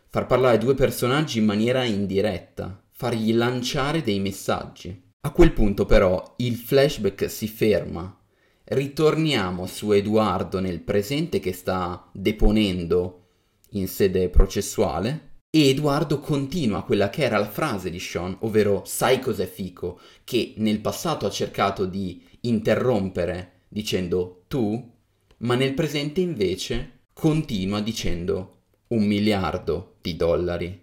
Far 0.09 0.27
parlare 0.27 0.59
due 0.59 0.75
personaggi 0.75 1.39
in 1.39 1.45
maniera 1.45 1.83
indiretta, 1.83 2.81
fargli 2.93 3.35
lanciare 3.35 4.01
dei 4.01 4.21
messaggi. 4.21 5.03
A 5.23 5.33
quel 5.33 5.53
punto 5.53 5.87
però 5.87 6.35
il 6.37 6.55
flashback 6.55 7.29
si 7.29 7.49
ferma. 7.49 8.17
Ritorniamo 8.63 9.67
su 9.67 9.91
Edoardo 9.91 10.61
nel 10.61 10.81
presente 10.83 11.41
che 11.41 11.53
sta 11.53 12.09
deponendo 12.13 13.23
in 13.71 13.89
sede 13.89 14.29
processuale 14.29 15.33
e 15.51 15.69
Edoardo 15.69 16.21
continua 16.21 16.85
quella 16.85 17.11
che 17.11 17.25
era 17.25 17.39
la 17.39 17.49
frase 17.49 17.91
di 17.91 17.99
Sean, 17.99 18.37
ovvero 18.41 18.85
sai 18.87 19.19
cos'è 19.19 19.47
fico, 19.47 19.99
che 20.23 20.55
nel 20.59 20.81
passato 20.81 21.27
ha 21.27 21.31
cercato 21.31 21.87
di 21.87 22.23
interrompere 22.43 23.54
dicendo 23.75 24.45
tu, 24.47 24.93
ma 25.38 25.57
nel 25.57 25.75
presente 25.75 26.21
invece 26.21 27.00
continua 27.12 27.81
dicendo 27.81 28.59
un 28.88 29.04
miliardo 29.04 29.97
di 30.00 30.14
dollari. 30.14 30.83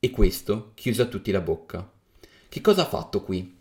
E 0.00 0.10
questo 0.10 0.72
chiuse 0.72 1.02
a 1.02 1.06
tutti 1.06 1.30
la 1.30 1.42
bocca. 1.42 1.92
Che 2.48 2.60
cosa 2.62 2.82
ha 2.82 2.86
fatto 2.86 3.22
qui? 3.22 3.60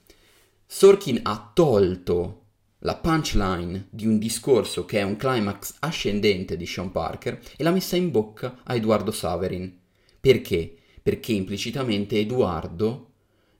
Sorkin 0.66 1.20
ha 1.24 1.52
tolto 1.54 2.46
la 2.80 2.96
punchline 2.96 3.88
di 3.90 4.08
un 4.08 4.18
discorso 4.18 4.86
che 4.86 5.00
è 5.00 5.04
un 5.04 5.18
climax 5.18 5.76
ascendente 5.80 6.56
di 6.56 6.66
Sean 6.66 6.94
Parker 6.94 7.42
e 7.58 7.64
l'ha 7.64 7.72
messa 7.72 7.98
in 7.98 8.10
bocca 8.10 8.62
a 8.64 8.74
Edoardo 8.74 9.12
Saverin. 9.12 9.80
Perché? 10.18 10.78
Perché 11.04 11.34
implicitamente 11.34 12.18
Edoardo 12.18 13.10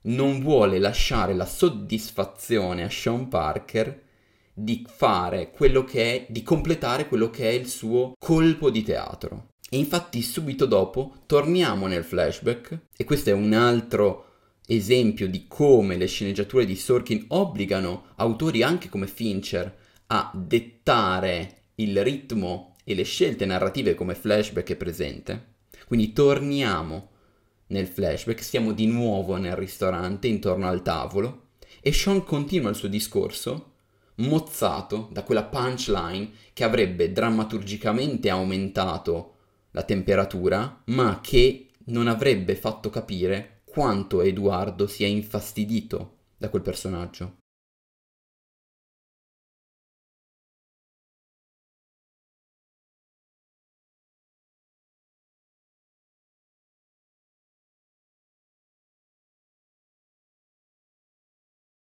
non 0.04 0.40
vuole 0.40 0.78
lasciare 0.78 1.34
la 1.34 1.44
soddisfazione 1.44 2.82
a 2.82 2.88
Sean 2.88 3.28
Parker 3.28 4.01
di 4.52 4.86
fare 4.86 5.50
quello 5.50 5.84
che 5.84 6.14
è, 6.14 6.26
di 6.28 6.42
completare 6.42 7.08
quello 7.08 7.30
che 7.30 7.48
è 7.48 7.52
il 7.52 7.68
suo 7.68 8.12
colpo 8.18 8.70
di 8.70 8.82
teatro. 8.82 9.48
E 9.70 9.78
infatti 9.78 10.20
subito 10.20 10.66
dopo 10.66 11.14
torniamo 11.26 11.86
nel 11.86 12.04
flashback 12.04 12.78
e 12.94 13.04
questo 13.04 13.30
è 13.30 13.32
un 13.32 13.54
altro 13.54 14.26
esempio 14.66 15.28
di 15.28 15.46
come 15.48 15.96
le 15.96 16.06
sceneggiature 16.06 16.66
di 16.66 16.76
Sorkin 16.76 17.24
obbligano 17.28 18.08
autori 18.16 18.62
anche 18.62 18.88
come 18.88 19.06
Fincher 19.06 19.74
a 20.08 20.30
dettare 20.34 21.62
il 21.76 22.02
ritmo 22.04 22.76
e 22.84 22.94
le 22.94 23.04
scelte 23.04 23.46
narrative 23.46 23.94
come 23.94 24.14
flashback 24.14 24.72
è 24.72 24.76
presente. 24.76 25.54
Quindi 25.86 26.12
torniamo 26.12 27.10
nel 27.68 27.86
flashback, 27.86 28.42
siamo 28.42 28.72
di 28.72 28.86
nuovo 28.86 29.36
nel 29.36 29.56
ristorante 29.56 30.28
intorno 30.28 30.68
al 30.68 30.82
tavolo 30.82 31.48
e 31.80 31.92
Sean 31.92 32.24
continua 32.24 32.70
il 32.70 32.76
suo 32.76 32.88
discorso 32.88 33.71
mozzato 34.26 35.08
da 35.12 35.22
quella 35.22 35.44
punchline 35.44 36.30
che 36.52 36.64
avrebbe 36.64 37.12
drammaturgicamente 37.12 38.28
aumentato 38.30 39.34
la 39.72 39.82
temperatura, 39.82 40.82
ma 40.86 41.20
che 41.20 41.70
non 41.86 42.06
avrebbe 42.06 42.54
fatto 42.54 42.90
capire 42.90 43.62
quanto 43.64 44.20
Edoardo 44.20 44.86
sia 44.86 45.06
infastidito 45.06 46.16
da 46.36 46.48
quel 46.48 46.62
personaggio. 46.62 47.41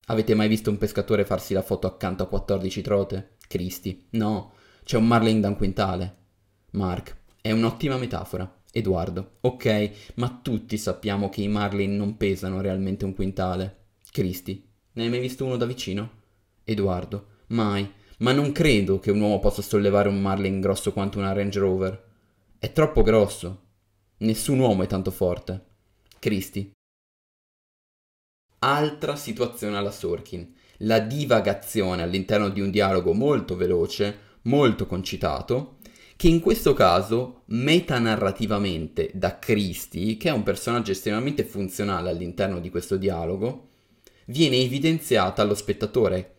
Avete 0.07 0.35
mai 0.35 0.49
visto 0.49 0.69
un 0.69 0.77
pescatore 0.77 1.23
farsi 1.23 1.53
la 1.53 1.61
foto 1.61 1.87
accanto 1.87 2.23
a 2.23 2.27
14 2.27 2.81
trote? 2.81 3.37
Cristi. 3.47 4.07
No, 4.11 4.53
c'è 4.83 4.97
un 4.97 5.07
marlin 5.07 5.39
da 5.39 5.47
un 5.47 5.55
quintale. 5.55 6.15
Mark, 6.71 7.15
è 7.41 7.51
un'ottima 7.51 7.97
metafora. 7.97 8.61
Edoardo, 8.75 9.37
ok, 9.41 10.13
ma 10.15 10.39
tutti 10.41 10.77
sappiamo 10.77 11.29
che 11.29 11.41
i 11.41 11.47
marlin 11.47 11.95
non 11.95 12.17
pesano 12.17 12.59
realmente 12.59 13.05
un 13.05 13.13
quintale. 13.13 13.77
Cristi, 14.11 14.67
ne 14.93 15.03
hai 15.03 15.09
mai 15.09 15.19
visto 15.19 15.45
uno 15.45 15.57
da 15.57 15.65
vicino? 15.65 16.09
Edoardo, 16.63 17.27
mai, 17.47 17.89
ma 18.17 18.33
non 18.33 18.51
credo 18.51 18.99
che 18.99 19.11
un 19.11 19.21
uomo 19.21 19.39
possa 19.39 19.61
sollevare 19.61 20.09
un 20.09 20.19
marlin 20.19 20.59
grosso 20.59 20.91
quanto 20.91 21.19
una 21.19 21.33
Range 21.33 21.59
Rover. 21.59 22.03
È 22.57 22.71
troppo 22.73 23.03
grosso. 23.03 23.61
Nessun 24.17 24.59
uomo 24.59 24.83
è 24.83 24.87
tanto 24.87 25.11
forte. 25.11 25.65
Cristi, 26.19 26.72
altra 28.63 29.17
situazione 29.17 29.77
alla 29.77 29.91
Sorkin, 29.91 30.53
la 30.77 30.99
divagazione 30.99 32.01
all'interno 32.01 32.47
di 32.47 32.61
un 32.61 32.71
dialogo 32.71 33.13
molto 33.13 33.57
veloce, 33.57 34.17
molto 34.43 34.87
concitato, 34.87 35.79
che 36.15 36.29
in 36.29 36.39
questo 36.39 36.73
caso 36.73 37.41
metanarrativamente 37.47 39.11
da 39.13 39.37
Christie, 39.37 40.15
che 40.15 40.29
è 40.29 40.31
un 40.31 40.43
personaggio 40.43 40.91
estremamente 40.91 41.43
funzionale 41.43 42.09
all'interno 42.09 42.59
di 42.59 42.69
questo 42.69 42.95
dialogo, 42.95 43.67
viene 44.27 44.57
evidenziata 44.57 45.41
allo 45.41 45.55
spettatore, 45.55 46.35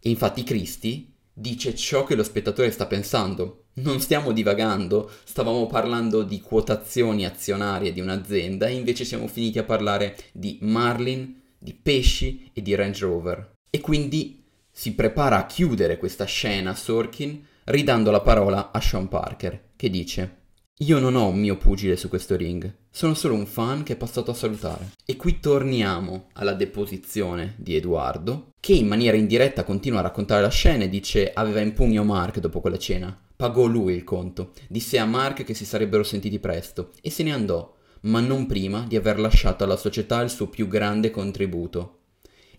E 0.00 0.10
infatti 0.10 0.44
Christie 0.44 1.06
dice 1.32 1.74
ciò 1.74 2.04
che 2.04 2.14
lo 2.14 2.22
spettatore 2.22 2.70
sta 2.70 2.86
pensando. 2.86 3.66
Non 3.74 4.00
stiamo 4.00 4.32
divagando, 4.32 5.10
stavamo 5.24 5.66
parlando 5.66 6.22
di 6.22 6.40
quotazioni 6.40 7.24
azionarie 7.24 7.92
di 7.92 8.00
un'azienda 8.00 8.66
e 8.66 8.74
invece 8.74 9.04
siamo 9.04 9.28
finiti 9.28 9.58
a 9.58 9.64
parlare 9.64 10.16
di 10.32 10.58
Marlin, 10.62 11.37
di 11.58 11.74
pesci 11.74 12.50
e 12.52 12.62
di 12.62 12.74
Range 12.74 13.00
Rover. 13.00 13.52
E 13.70 13.80
quindi 13.80 14.44
si 14.70 14.94
prepara 14.94 15.38
a 15.38 15.46
chiudere 15.46 15.98
questa 15.98 16.24
scena 16.24 16.74
Sorkin 16.74 17.44
ridando 17.64 18.10
la 18.10 18.20
parola 18.20 18.70
a 18.70 18.80
Sean 18.80 19.08
Parker, 19.08 19.70
che 19.76 19.90
dice 19.90 20.36
io 20.82 21.00
non 21.00 21.16
ho 21.16 21.26
un 21.26 21.40
mio 21.40 21.56
pugile 21.56 21.96
su 21.96 22.08
questo 22.08 22.36
ring, 22.36 22.72
sono 22.88 23.14
solo 23.14 23.34
un 23.34 23.46
fan 23.46 23.82
che 23.82 23.94
è 23.94 23.96
passato 23.96 24.30
a 24.30 24.34
salutare. 24.34 24.92
E 25.04 25.16
qui 25.16 25.40
torniamo 25.40 26.28
alla 26.34 26.52
deposizione 26.52 27.54
di 27.56 27.74
Edoardo, 27.74 28.50
che 28.60 28.74
in 28.74 28.86
maniera 28.86 29.16
indiretta 29.16 29.64
continua 29.64 29.98
a 29.98 30.02
raccontare 30.02 30.40
la 30.40 30.50
scena 30.50 30.84
e 30.84 30.88
dice 30.88 31.32
aveva 31.32 31.58
in 31.58 31.72
pugno 31.72 32.04
Mark 32.04 32.38
dopo 32.38 32.60
quella 32.60 32.78
cena. 32.78 33.18
Pagò 33.34 33.66
lui 33.66 33.94
il 33.94 34.04
conto, 34.04 34.52
disse 34.68 35.00
a 35.00 35.04
Mark 35.04 35.42
che 35.42 35.54
si 35.54 35.64
sarebbero 35.64 36.04
sentiti 36.04 36.38
presto 36.38 36.92
e 37.02 37.10
se 37.10 37.24
ne 37.24 37.32
andò, 37.32 37.74
ma 38.02 38.20
non 38.20 38.46
prima 38.46 38.84
di 38.86 38.96
aver 38.96 39.18
lasciato 39.18 39.64
alla 39.64 39.76
società 39.76 40.20
il 40.20 40.30
suo 40.30 40.48
più 40.48 40.68
grande 40.68 41.10
contributo. 41.10 42.00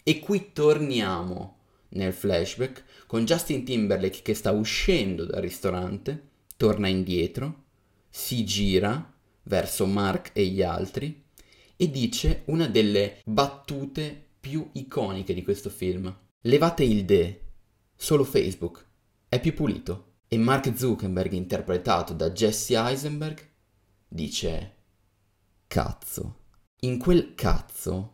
E 0.03 0.19
qui 0.19 0.51
torniamo 0.53 1.57
nel 1.89 2.13
flashback 2.13 2.83
con 3.07 3.25
Justin 3.25 3.63
Timberlake 3.63 4.21
che 4.21 4.33
sta 4.33 4.51
uscendo 4.51 5.25
dal 5.25 5.41
ristorante, 5.41 6.27
torna 6.55 6.87
indietro 6.87 7.67
si 8.09 8.43
gira 8.43 9.13
verso 9.43 9.85
Mark 9.85 10.31
e 10.33 10.45
gli 10.45 10.61
altri 10.61 11.23
e 11.75 11.89
dice 11.89 12.41
una 12.45 12.67
delle 12.67 13.21
battute 13.23 14.27
più 14.39 14.67
iconiche 14.73 15.33
di 15.33 15.43
questo 15.43 15.69
film. 15.69 16.13
Levate 16.41 16.83
il 16.83 17.05
de, 17.05 17.41
solo 17.95 18.23
Facebook 18.23 18.85
è 19.29 19.39
più 19.39 19.53
pulito. 19.53 20.05
E 20.27 20.37
Mark 20.37 20.77
Zuckerberg, 20.77 21.31
interpretato 21.31 22.13
da 22.13 22.29
Jesse 22.29 22.75
Eisenberg, 22.75 23.39
dice 24.07 24.75
cazzo. 25.69 26.37
In 26.79 26.97
quel 26.97 27.35
cazzo 27.35 28.13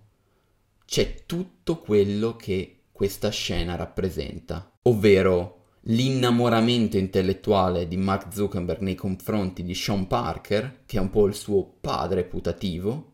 c'è 0.85 1.23
tutto 1.25 1.77
quello 1.77 2.35
che 2.35 2.81
questa 2.91 3.29
scena 3.29 3.75
rappresenta, 3.75 4.73
ovvero 4.81 5.67
l'innamoramento 5.83 6.97
intellettuale 6.97 7.87
di 7.87 7.95
Mark 7.95 8.33
Zuckerberg 8.33 8.81
nei 8.81 8.95
confronti 8.95 9.63
di 9.63 9.73
Sean 9.73 10.05
Parker, 10.05 10.81
che 10.85 10.97
è 10.97 10.99
un 10.99 11.09
po' 11.09 11.27
il 11.27 11.33
suo 11.33 11.77
padre 11.79 12.25
putativo, 12.25 13.13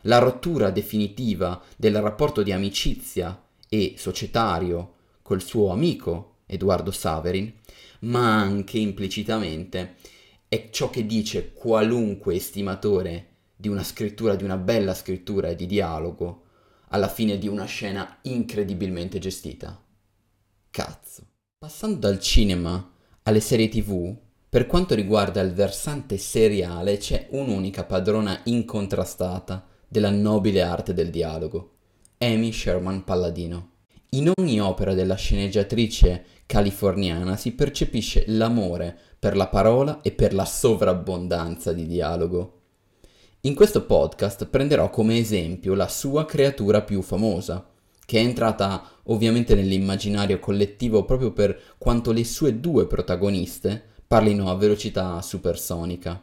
la 0.00 0.18
rottura 0.18 0.70
definitiva 0.70 1.62
del 1.76 2.02
rapporto 2.02 2.42
di 2.42 2.50
amicizia 2.50 3.40
e 3.68 3.94
societario 3.96 4.94
col 5.22 5.40
suo 5.40 5.70
amico 5.70 6.38
Edoardo 6.46 6.90
Saverin, 6.90 7.52
ma 8.00 8.34
anche 8.34 8.78
implicitamente 8.78 9.94
è 10.48 10.70
ciò 10.70 10.90
che 10.90 11.06
dice 11.06 11.52
qualunque 11.52 12.34
estimatore 12.34 13.34
di 13.56 13.68
una 13.68 13.82
scrittura, 13.82 14.36
di 14.36 14.44
una 14.44 14.58
bella 14.58 14.94
scrittura 14.94 15.48
e 15.48 15.56
di 15.56 15.66
dialogo, 15.66 16.42
alla 16.88 17.08
fine 17.08 17.38
di 17.38 17.48
una 17.48 17.64
scena 17.64 18.18
incredibilmente 18.22 19.18
gestita. 19.18 19.82
Cazzo. 20.70 21.22
Passando 21.58 21.98
dal 21.98 22.20
cinema 22.20 22.92
alle 23.22 23.40
serie 23.40 23.68
tv, 23.68 24.14
per 24.48 24.66
quanto 24.66 24.94
riguarda 24.94 25.40
il 25.40 25.52
versante 25.52 26.18
seriale 26.18 26.98
c'è 26.98 27.28
un'unica 27.30 27.84
padrona 27.84 28.40
incontrastata 28.44 29.66
della 29.88 30.10
nobile 30.10 30.62
arte 30.62 30.94
del 30.94 31.10
dialogo, 31.10 31.76
Amy 32.18 32.52
Sherman 32.52 33.04
Palladino. 33.04 33.70
In 34.10 34.32
ogni 34.36 34.60
opera 34.60 34.94
della 34.94 35.16
sceneggiatrice 35.16 36.24
californiana 36.46 37.36
si 37.36 37.52
percepisce 37.52 38.24
l'amore 38.28 38.96
per 39.18 39.36
la 39.36 39.48
parola 39.48 40.00
e 40.00 40.12
per 40.12 40.32
la 40.32 40.44
sovrabbondanza 40.44 41.72
di 41.72 41.86
dialogo. 41.86 42.55
In 43.46 43.54
questo 43.54 43.84
podcast 43.84 44.46
prenderò 44.46 44.90
come 44.90 45.18
esempio 45.18 45.74
la 45.74 45.86
sua 45.86 46.24
creatura 46.24 46.82
più 46.82 47.00
famosa, 47.00 47.64
che 48.04 48.18
è 48.18 48.20
entrata 48.20 48.82
ovviamente 49.04 49.54
nell'immaginario 49.54 50.40
collettivo 50.40 51.04
proprio 51.04 51.30
per 51.30 51.56
quanto 51.78 52.10
le 52.10 52.24
sue 52.24 52.58
due 52.58 52.88
protagoniste 52.88 53.80
parlino 54.04 54.50
a 54.50 54.56
velocità 54.56 55.22
supersonica. 55.22 56.20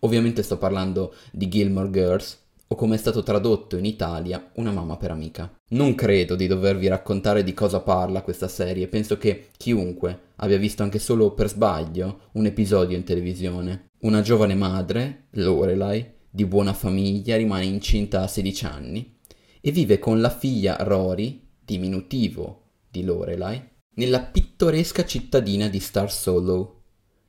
Ovviamente 0.00 0.44
sto 0.44 0.58
parlando 0.58 1.12
di 1.32 1.48
Gilmore 1.48 1.90
Girls, 1.90 2.38
o 2.68 2.76
come 2.76 2.94
è 2.94 2.98
stato 2.98 3.24
tradotto 3.24 3.76
in 3.76 3.84
Italia, 3.84 4.50
Una 4.54 4.70
mamma 4.70 4.96
per 4.96 5.10
amica. 5.10 5.52
Non 5.70 5.96
credo 5.96 6.36
di 6.36 6.46
dovervi 6.46 6.86
raccontare 6.86 7.42
di 7.42 7.52
cosa 7.52 7.80
parla 7.80 8.22
questa 8.22 8.46
serie, 8.46 8.86
penso 8.86 9.18
che 9.18 9.48
chiunque 9.56 10.20
abbia 10.36 10.56
visto 10.56 10.84
anche 10.84 11.00
solo 11.00 11.32
per 11.32 11.48
sbaglio 11.48 12.28
un 12.34 12.46
episodio 12.46 12.96
in 12.96 13.02
televisione. 13.02 13.88
Una 14.02 14.20
giovane 14.20 14.54
madre, 14.54 15.24
Lorelai, 15.30 16.18
di 16.30 16.46
buona 16.46 16.72
famiglia, 16.72 17.36
rimane 17.36 17.64
incinta 17.64 18.22
a 18.22 18.28
16 18.28 18.64
anni 18.64 19.18
e 19.60 19.70
vive 19.72 19.98
con 19.98 20.20
la 20.20 20.30
figlia 20.30 20.76
Rory, 20.80 21.48
diminutivo 21.64 22.68
di 22.88 23.02
Lorelai, 23.02 23.60
nella 23.94 24.22
pittoresca 24.22 25.04
cittadina 25.04 25.68
di 25.68 25.80
Star 25.80 26.10
Solo, 26.10 26.82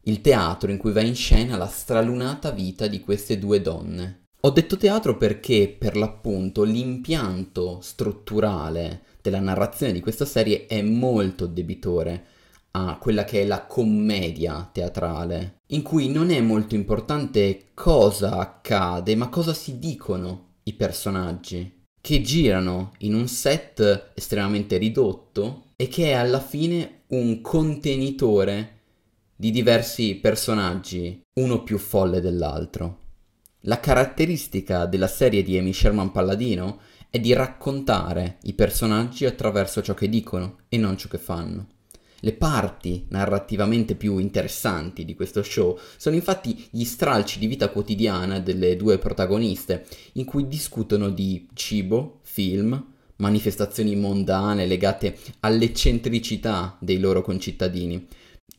il 0.03 0.21
teatro 0.21 0.71
in 0.71 0.77
cui 0.77 0.91
va 0.91 1.01
in 1.01 1.15
scena 1.15 1.57
la 1.57 1.67
stralunata 1.67 2.51
vita 2.51 2.87
di 2.87 3.01
queste 3.01 3.37
due 3.37 3.61
donne. 3.61 4.27
Ho 4.41 4.49
detto 4.49 4.77
teatro 4.77 5.17
perché, 5.17 5.75
per 5.77 5.95
l'appunto, 5.95 6.63
l'impianto 6.63 7.79
strutturale 7.81 9.03
della 9.21 9.39
narrazione 9.39 9.93
di 9.93 9.99
questa 9.99 10.25
serie 10.25 10.65
è 10.65 10.81
molto 10.81 11.45
debitore 11.45 12.25
a 12.71 12.97
quella 12.97 13.23
che 13.23 13.41
è 13.41 13.45
la 13.45 13.65
commedia 13.65 14.69
teatrale, 14.71 15.57
in 15.67 15.81
cui 15.81 16.09
non 16.09 16.29
è 16.29 16.39
molto 16.41 16.75
importante 16.75 17.69
cosa 17.73 18.37
accade, 18.37 19.15
ma 19.15 19.29
cosa 19.29 19.53
si 19.53 19.79
dicono 19.79 20.53
i 20.63 20.73
personaggi 20.73 21.79
che 22.01 22.21
girano 22.21 22.93
in 22.99 23.13
un 23.13 23.27
set 23.27 24.11
estremamente 24.15 24.77
ridotto 24.77 25.65
e 25.75 25.87
che 25.87 26.11
è 26.11 26.13
alla 26.13 26.39
fine 26.39 27.03
un 27.07 27.41
contenitore 27.41 28.79
di 29.35 29.51
diversi 29.51 30.15
personaggi, 30.15 31.21
uno 31.39 31.63
più 31.63 31.77
folle 31.77 32.21
dell'altro. 32.21 32.97
La 33.65 33.79
caratteristica 33.79 34.85
della 34.85 35.07
serie 35.07 35.43
di 35.43 35.57
Amy 35.57 35.73
Sherman 35.73 36.11
Palladino 36.11 36.79
è 37.09 37.19
di 37.19 37.33
raccontare 37.33 38.37
i 38.43 38.53
personaggi 38.53 39.25
attraverso 39.25 39.81
ciò 39.81 39.93
che 39.93 40.09
dicono 40.09 40.61
e 40.69 40.77
non 40.77 40.97
ciò 40.97 41.07
che 41.07 41.17
fanno. 41.17 41.67
Le 42.23 42.33
parti 42.33 43.05
narrativamente 43.09 43.95
più 43.95 44.17
interessanti 44.19 45.05
di 45.05 45.15
questo 45.15 45.41
show 45.41 45.77
sono 45.97 46.15
infatti 46.15 46.67
gli 46.69 46.83
stralci 46.83 47.39
di 47.39 47.47
vita 47.47 47.69
quotidiana 47.69 48.39
delle 48.39 48.75
due 48.75 48.99
protagoniste, 48.99 49.85
in 50.13 50.25
cui 50.25 50.47
discutono 50.47 51.09
di 51.09 51.47
cibo, 51.53 52.19
film, 52.21 52.85
manifestazioni 53.17 53.95
mondane 53.95 54.67
legate 54.67 55.17
all'eccentricità 55.39 56.77
dei 56.79 56.99
loro 56.99 57.23
concittadini. 57.23 58.07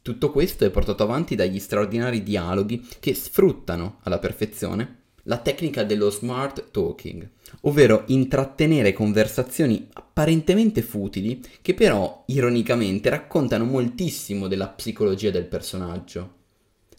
Tutto 0.02 0.32
questo 0.32 0.64
è 0.64 0.70
portato 0.70 1.04
avanti 1.04 1.36
dagli 1.36 1.60
straordinari 1.60 2.24
dialoghi 2.24 2.84
che 2.98 3.14
sfruttano 3.14 4.00
alla 4.02 4.18
perfezione 4.18 5.01
la 5.24 5.38
tecnica 5.38 5.84
dello 5.84 6.10
smart 6.10 6.70
talking, 6.70 7.28
ovvero 7.62 8.04
intrattenere 8.06 8.92
conversazioni 8.92 9.88
apparentemente 9.92 10.82
futili 10.82 11.40
che 11.60 11.74
però 11.74 12.24
ironicamente 12.26 13.08
raccontano 13.08 13.64
moltissimo 13.64 14.48
della 14.48 14.68
psicologia 14.68 15.30
del 15.30 15.46
personaggio. 15.46 16.40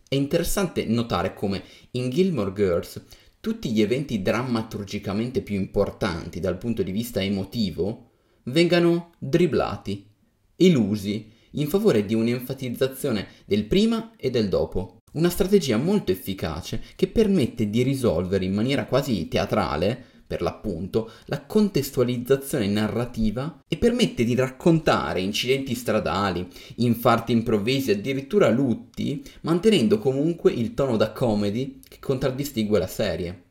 È 0.08 0.16
interessante 0.16 0.86
notare 0.86 1.34
come 1.34 1.64
in 1.92 2.10
Gilmore 2.10 2.54
Girls 2.54 3.02
tutti 3.40 3.72
gli 3.72 3.82
eventi 3.82 4.22
drammaturgicamente 4.22 5.42
più 5.42 5.56
importanti 5.56 6.40
dal 6.40 6.58
punto 6.58 6.82
di 6.82 6.92
vista 6.92 7.22
emotivo 7.22 8.12
vengano 8.44 9.12
dribblati, 9.20 10.08
elusi, 10.56 11.32
in 11.56 11.68
favore 11.68 12.06
di 12.06 12.14
un'enfatizzazione 12.14 13.28
del 13.46 13.66
prima 13.66 14.14
e 14.16 14.30
del 14.30 14.50
dopo. 14.50 15.00
Una 15.14 15.30
strategia 15.30 15.78
molto 15.78 16.12
efficace 16.12 16.82
che 16.96 17.08
permette 17.08 17.70
di 17.70 17.84
risolvere 17.84 18.46
in 18.46 18.54
maniera 18.54 18.86
quasi 18.86 19.28
teatrale, 19.28 20.12
per 20.26 20.42
l'appunto, 20.42 21.12
la 21.26 21.46
contestualizzazione 21.46 22.66
narrativa 22.66 23.60
e 23.68 23.78
permette 23.78 24.24
di 24.24 24.34
raccontare 24.34 25.22
incidenti 25.22 25.76
stradali, 25.76 26.48
infarti 26.78 27.32
improvvisi, 27.32 27.92
addirittura 27.92 28.50
lutti, 28.50 29.24
mantenendo 29.42 30.00
comunque 30.00 30.52
il 30.52 30.74
tono 30.74 30.98
da 30.98 31.12
comedy 31.12 31.80
che 31.88 32.00
contraddistingue 32.00 32.80
la 32.80 32.88
serie. 32.88 33.44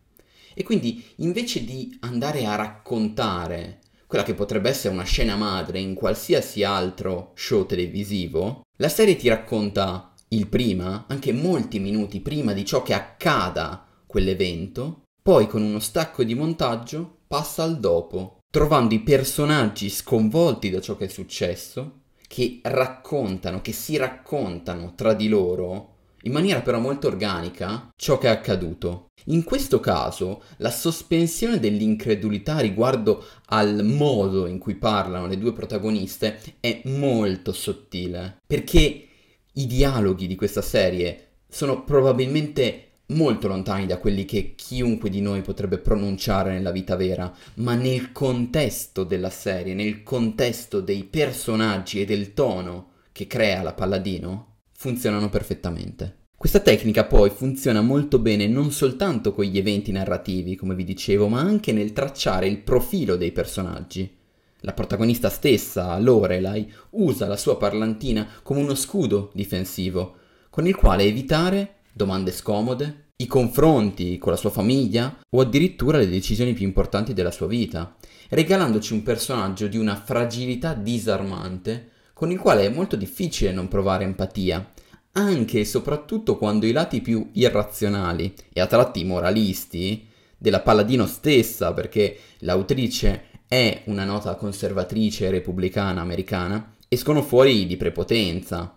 E 0.55 0.65
quindi 0.65 1.05
invece 1.17 1.65
di 1.65 1.97
andare 2.01 2.45
a 2.45 2.57
raccontare 2.57 3.79
quella 4.09 4.25
che 4.25 4.35
potrebbe 4.35 4.69
essere 4.69 4.93
una 4.93 5.05
scena 5.05 5.37
madre 5.37 5.79
in 5.79 5.95
qualsiasi 5.95 6.65
altro 6.65 7.31
show 7.37 7.65
televisivo, 7.65 8.65
la 8.77 8.89
serie 8.89 9.15
ti 9.15 9.29
racconta 9.29 10.12
il 10.33 10.49
prima, 10.49 11.05
anche 11.09 11.33
molti 11.33 11.79
minuti 11.79 12.21
prima 12.21 12.53
di 12.53 12.65
ciò 12.65 12.83
che 12.83 12.95
accada 12.95 13.87
quell'evento, 14.07 15.03
poi 15.23 15.47
con 15.47 15.63
uno 15.63 15.79
stacco 15.79 16.25
di 16.25 16.35
montaggio 16.35 17.19
passa 17.27 17.63
al 17.63 17.79
dopo, 17.79 18.39
trovando 18.51 18.95
i 18.95 19.01
personaggi 19.01 19.89
sconvolti 19.89 20.71
da 20.71 20.81
ciò 20.81 20.97
che 20.97 21.05
è 21.05 21.09
successo, 21.09 22.01
che 22.27 22.61
raccontano, 22.63 23.61
che 23.61 23.73
si 23.73 23.97
raccontano 23.97 24.95
tra 24.95 25.13
di 25.13 25.29
loro, 25.29 25.91
in 26.23 26.33
maniera 26.33 26.61
però 26.61 26.79
molto 26.79 27.09
organica, 27.09 27.91
ciò 27.97 28.19
che 28.19 28.29
è 28.29 28.31
accaduto. 28.31 29.09
In 29.27 29.45
questo 29.45 29.81
caso, 29.81 30.43
la 30.59 30.71
sospensione 30.71 31.59
dell'incredulità 31.59 32.59
riguardo 32.59 33.25
al 33.47 33.85
modo 33.85 34.47
in 34.47 34.59
cui 34.59 34.77
parlano 34.77 35.27
le 35.27 35.39
due 35.39 35.53
protagoniste 35.53 36.41
è 36.61 36.83
molto 36.85 37.53
sottile, 37.53 38.39
perché 38.47 39.09
i 39.55 39.67
dialoghi 39.67 40.27
di 40.27 40.35
questa 40.35 40.63
serie 40.63 41.29
sono 41.49 41.85
probabilmente 41.85 42.87
molto 43.09 43.49
lontani 43.49 43.87
da 43.87 43.99
quelli 43.99 44.25
che 44.25 44.55
chiunque 44.55 45.11
di 45.11 45.21
noi 45.21 45.43
potrebbe 45.43 45.79
pronunciare 45.79 46.53
nella 46.53 46.71
vita 46.71 46.97
vera, 46.97 47.33
ma 47.55 47.75
nel 47.75 48.13
contesto 48.13 49.05
della 49.05 49.31
serie, 49.31 49.75
nel 49.75 50.03
contesto 50.03 50.81
dei 50.81 51.05
personaggi 51.05 52.01
e 52.01 52.05
del 52.07 52.33
tono 52.33 52.91
che 53.13 53.27
crea 53.27 53.63
la 53.63 53.75
Palladino, 53.75 54.61
funzionano 54.73 55.29
perfettamente. 55.29 56.21
Questa 56.35 56.61
tecnica 56.61 57.05
poi 57.05 57.31
funziona 57.31 57.83
molto 57.83 58.19
bene 58.19 58.49
non 58.49 58.73
soltanto 58.73 59.33
con 59.33 59.45
gli 59.45 59.59
eventi 59.59 59.93
narrativi, 59.93 60.57
come 60.57 60.75
vi 60.75 60.83
dicevo, 60.83 61.29
ma 61.29 61.41
anche 61.41 61.73
nel 61.73 61.93
tracciare 61.93 62.49
il 62.49 62.59
profilo 62.59 63.17
dei 63.17 63.31
personaggi. 63.31 64.19
La 64.65 64.73
protagonista 64.73 65.29
stessa, 65.29 65.99
Lorelai, 65.99 66.73
usa 66.91 67.27
la 67.27 67.37
sua 67.37 67.57
parlantina 67.57 68.29
come 68.43 68.61
uno 68.61 68.75
scudo 68.75 69.31
difensivo, 69.35 70.17
con 70.51 70.67
il 70.67 70.77
quale 70.77 71.03
evitare 71.03 71.81
domande 71.93 72.31
scomode, 72.31 73.11
i 73.17 73.27
confronti 73.27 74.19
con 74.19 74.33
la 74.33 74.39
sua 74.39 74.51
famiglia 74.51 75.19
o 75.31 75.41
addirittura 75.41 75.99
le 75.99 76.09
decisioni 76.09 76.53
più 76.55 76.65
importanti 76.65 77.13
della 77.13 77.31
sua 77.31 77.47
vita, 77.47 77.97
regalandoci 78.29 78.93
un 78.93 79.03
personaggio 79.03 79.67
di 79.67 79.77
una 79.77 79.97
fragilità 79.97 80.75
disarmante 80.75 81.91
con 82.13 82.31
il 82.31 82.39
quale 82.39 82.65
è 82.65 82.69
molto 82.69 82.95
difficile 82.95 83.53
non 83.53 83.67
provare 83.67 84.05
empatia, 84.05 84.73
anche 85.13 85.61
e 85.61 85.65
soprattutto 85.65 86.39
quando 86.39 86.67
i 86.67 86.73
lati 86.73 87.01
più 87.01 87.31
irrazionali 87.33 88.33
e 88.53 88.61
a 88.61 88.67
tratti 88.67 89.03
moralisti 89.05 90.07
della 90.39 90.61
Palladino 90.61 91.07
stessa, 91.07 91.73
perché 91.73 92.17
l'autrice 92.39 93.31
è 93.53 93.83
una 93.85 94.05
nota 94.05 94.35
conservatrice 94.37 95.29
repubblicana 95.29 96.01
americana, 96.01 96.75
escono 96.89 97.21
fuori 97.21 97.67
di 97.67 97.77
prepotenza, 97.77 98.75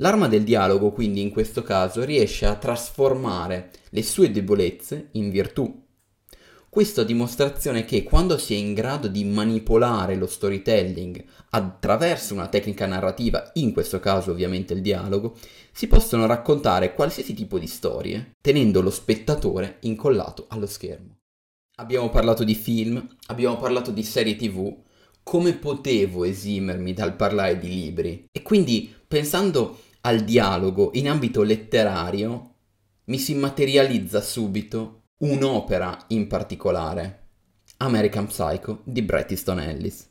L'arma 0.00 0.28
del 0.28 0.44
dialogo 0.44 0.92
quindi 0.92 1.22
in 1.22 1.30
questo 1.30 1.62
caso 1.62 2.04
riesce 2.04 2.46
a 2.46 2.54
trasformare 2.54 3.70
le 3.88 4.02
sue 4.04 4.30
debolezze 4.30 5.08
in 5.12 5.30
virtù. 5.30 5.86
Questo 6.68 7.00
a 7.00 7.04
dimostrazione 7.04 7.84
che 7.84 8.04
quando 8.04 8.38
si 8.38 8.54
è 8.54 8.56
in 8.58 8.74
grado 8.74 9.08
di 9.08 9.24
manipolare 9.24 10.14
lo 10.14 10.26
storytelling 10.26 11.24
attraverso 11.50 12.34
una 12.34 12.46
tecnica 12.46 12.86
narrativa, 12.86 13.50
in 13.54 13.72
questo 13.72 13.98
caso 13.98 14.30
ovviamente 14.30 14.74
il 14.74 14.82
dialogo, 14.82 15.36
si 15.72 15.88
possono 15.88 16.26
raccontare 16.26 16.94
qualsiasi 16.94 17.34
tipo 17.34 17.58
di 17.58 17.66
storie, 17.66 18.36
tenendo 18.40 18.82
lo 18.82 18.90
spettatore 18.90 19.78
incollato 19.80 20.44
allo 20.50 20.66
schermo. 20.66 21.16
Abbiamo 21.80 22.10
parlato 22.10 22.42
di 22.42 22.56
film, 22.56 23.06
abbiamo 23.26 23.56
parlato 23.56 23.92
di 23.92 24.02
serie 24.02 24.34
tv, 24.34 24.76
come 25.22 25.52
potevo 25.52 26.24
esimermi 26.24 26.92
dal 26.92 27.14
parlare 27.14 27.56
di 27.56 27.68
libri? 27.68 28.26
E 28.32 28.42
quindi 28.42 28.92
pensando 29.06 29.78
al 30.00 30.24
dialogo 30.24 30.90
in 30.94 31.08
ambito 31.08 31.42
letterario 31.42 32.54
mi 33.04 33.18
si 33.18 33.36
materializza 33.36 34.20
subito 34.20 35.02
un'opera 35.18 36.06
in 36.08 36.26
particolare, 36.26 37.26
American 37.76 38.26
Psycho 38.26 38.80
di 38.82 39.02
Bret 39.02 39.30
Easton 39.30 39.60
Ellis. 39.60 40.10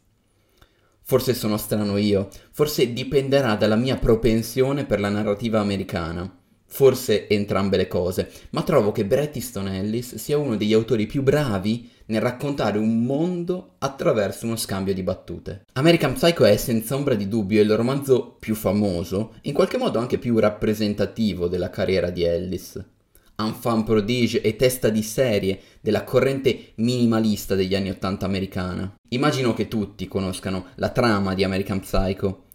Forse 1.02 1.34
sono 1.34 1.58
strano 1.58 1.98
io, 1.98 2.30
forse 2.52 2.94
dipenderà 2.94 3.56
dalla 3.56 3.76
mia 3.76 3.98
propensione 3.98 4.86
per 4.86 5.02
la 5.02 5.10
narrativa 5.10 5.60
americana, 5.60 6.34
forse 6.68 7.28
entrambe 7.28 7.78
le 7.78 7.88
cose, 7.88 8.30
ma 8.52 8.62
trovo 8.62 8.92
che 8.92 9.06
Bret 9.06 9.36
Easton 9.36 9.70
Ellis 9.70 10.16
sia 10.16 10.38
uno 10.38 10.58
degli 10.58 10.74
autori 10.74 11.08
più 11.08 11.24
bravi 11.24 11.90
nel 12.08 12.22
raccontare 12.22 12.78
un 12.78 13.04
mondo 13.04 13.76
attraverso 13.80 14.46
uno 14.46 14.56
scambio 14.56 14.94
di 14.94 15.04
battute. 15.04 15.64
American 15.74 16.14
Psycho 16.14 16.46
è 16.46 16.56
senza 16.58 16.96
ombra 16.96 17.16
di 17.16 17.28
dubbio 17.28 17.62
il 17.62 17.76
romanzo 17.76 18.36
più 18.40 18.56
famoso, 18.56 19.36
in 19.42 19.54
qualche 19.54 19.78
modo 19.78 20.00
anche 20.00 20.18
più 20.18 20.38
rappresentativo 20.38 21.48
della 21.48 21.70
carriera 21.70 22.10
di 22.10 22.24
Ellis. 22.24 22.84
Enfant 23.40 23.86
prodige 23.86 24.42
e 24.42 24.56
testa 24.56 24.90
di 24.90 25.04
serie 25.04 25.60
della 25.80 26.04
corrente 26.04 26.72
minimalista 26.76 27.54
degli 27.54 27.76
anni 27.76 27.92
Ottanta 27.92 28.26
americana. 28.26 28.96
Immagino 29.10 29.54
che 29.54 29.68
tutti 29.68 30.08
conoscano 30.08 30.68
la 30.76 30.90
trama 30.90 31.36
di 31.36 31.44
American 31.44 31.82
Psycho, 31.82 32.46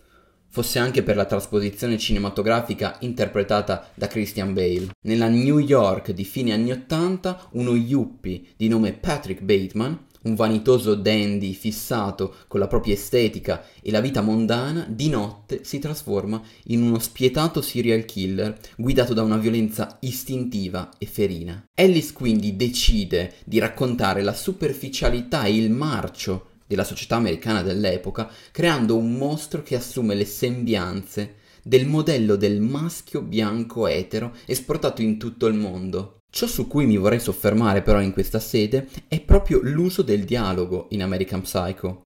fosse 0.53 0.79
anche 0.79 1.03
per 1.03 1.17
la 1.17 1.25
trasposizione 1.25 1.97
cinematografica 1.97 2.99
interpretata 3.01 3.89
da 3.95 4.07
Christian 4.07 4.53
Bale. 4.53 4.91
Nella 5.05 5.29
New 5.29 5.59
York 5.59 6.11
di 6.11 6.25
fine 6.25 6.53
anni 6.53 6.71
Ottanta, 6.71 7.49
uno 7.53 7.75
yuppie 7.75 8.43
di 8.57 8.69
nome 8.69 8.93
Patrick 8.93 9.41
Bateman, 9.41 9.99
un 10.25 10.35
vanitoso 10.35 10.95
dandy 10.95 11.55
fissato 11.55 12.35
con 12.49 12.61
la 12.61 12.67
propria 12.67 12.95
estetica 12.95 13.65
e 13.81 13.91
la 13.91 14.01
vita 14.01 14.21
mondana, 14.21 14.87
di 14.89 15.09
notte 15.09 15.65
si 15.65 15.79
trasforma 15.79 16.41
in 16.65 16.83
uno 16.83 16.99
spietato 16.99 17.63
serial 17.63 18.05
killer 18.05 18.59
guidato 18.77 19.15
da 19.15 19.23
una 19.23 19.39
violenza 19.39 19.97
istintiva 20.01 20.91
e 20.99 21.07
ferina. 21.07 21.65
Ellis 21.75 22.13
quindi 22.13 22.57
decide 22.57 23.35
di 23.45 23.59
raccontare 23.59 24.23
la 24.23 24.35
superficialità 24.35 25.45
e 25.45 25.57
il 25.57 25.71
marcio 25.71 26.51
della 26.73 26.85
società 26.85 27.17
americana 27.17 27.63
dell'epoca, 27.63 28.31
creando 28.51 28.97
un 28.97 29.13
mostro 29.13 29.63
che 29.63 29.77
assume 29.77 30.15
le 30.15 30.25
sembianze 30.25 31.37
del 31.63 31.87
modello 31.87 32.37
del 32.37 32.61
maschio 32.61 33.21
bianco 33.23 33.87
etero 33.87 34.35
esportato 34.47 35.03
in 35.03 35.19
tutto 35.19 35.47
il 35.47 35.55
mondo. 35.55 36.21
Ciò 36.31 36.47
su 36.47 36.67
cui 36.67 36.87
mi 36.87 36.97
vorrei 36.97 37.21
soffermare 37.21 37.83
però 37.83 38.01
in 38.01 38.13
questa 38.13 38.41
sede 38.41 38.89
è 39.07 39.21
proprio 39.21 39.61
l'uso 39.63 40.01
del 40.03 40.25
dialogo 40.25 40.87
in 40.91 41.03
American 41.03 41.43
Psycho. 41.43 42.03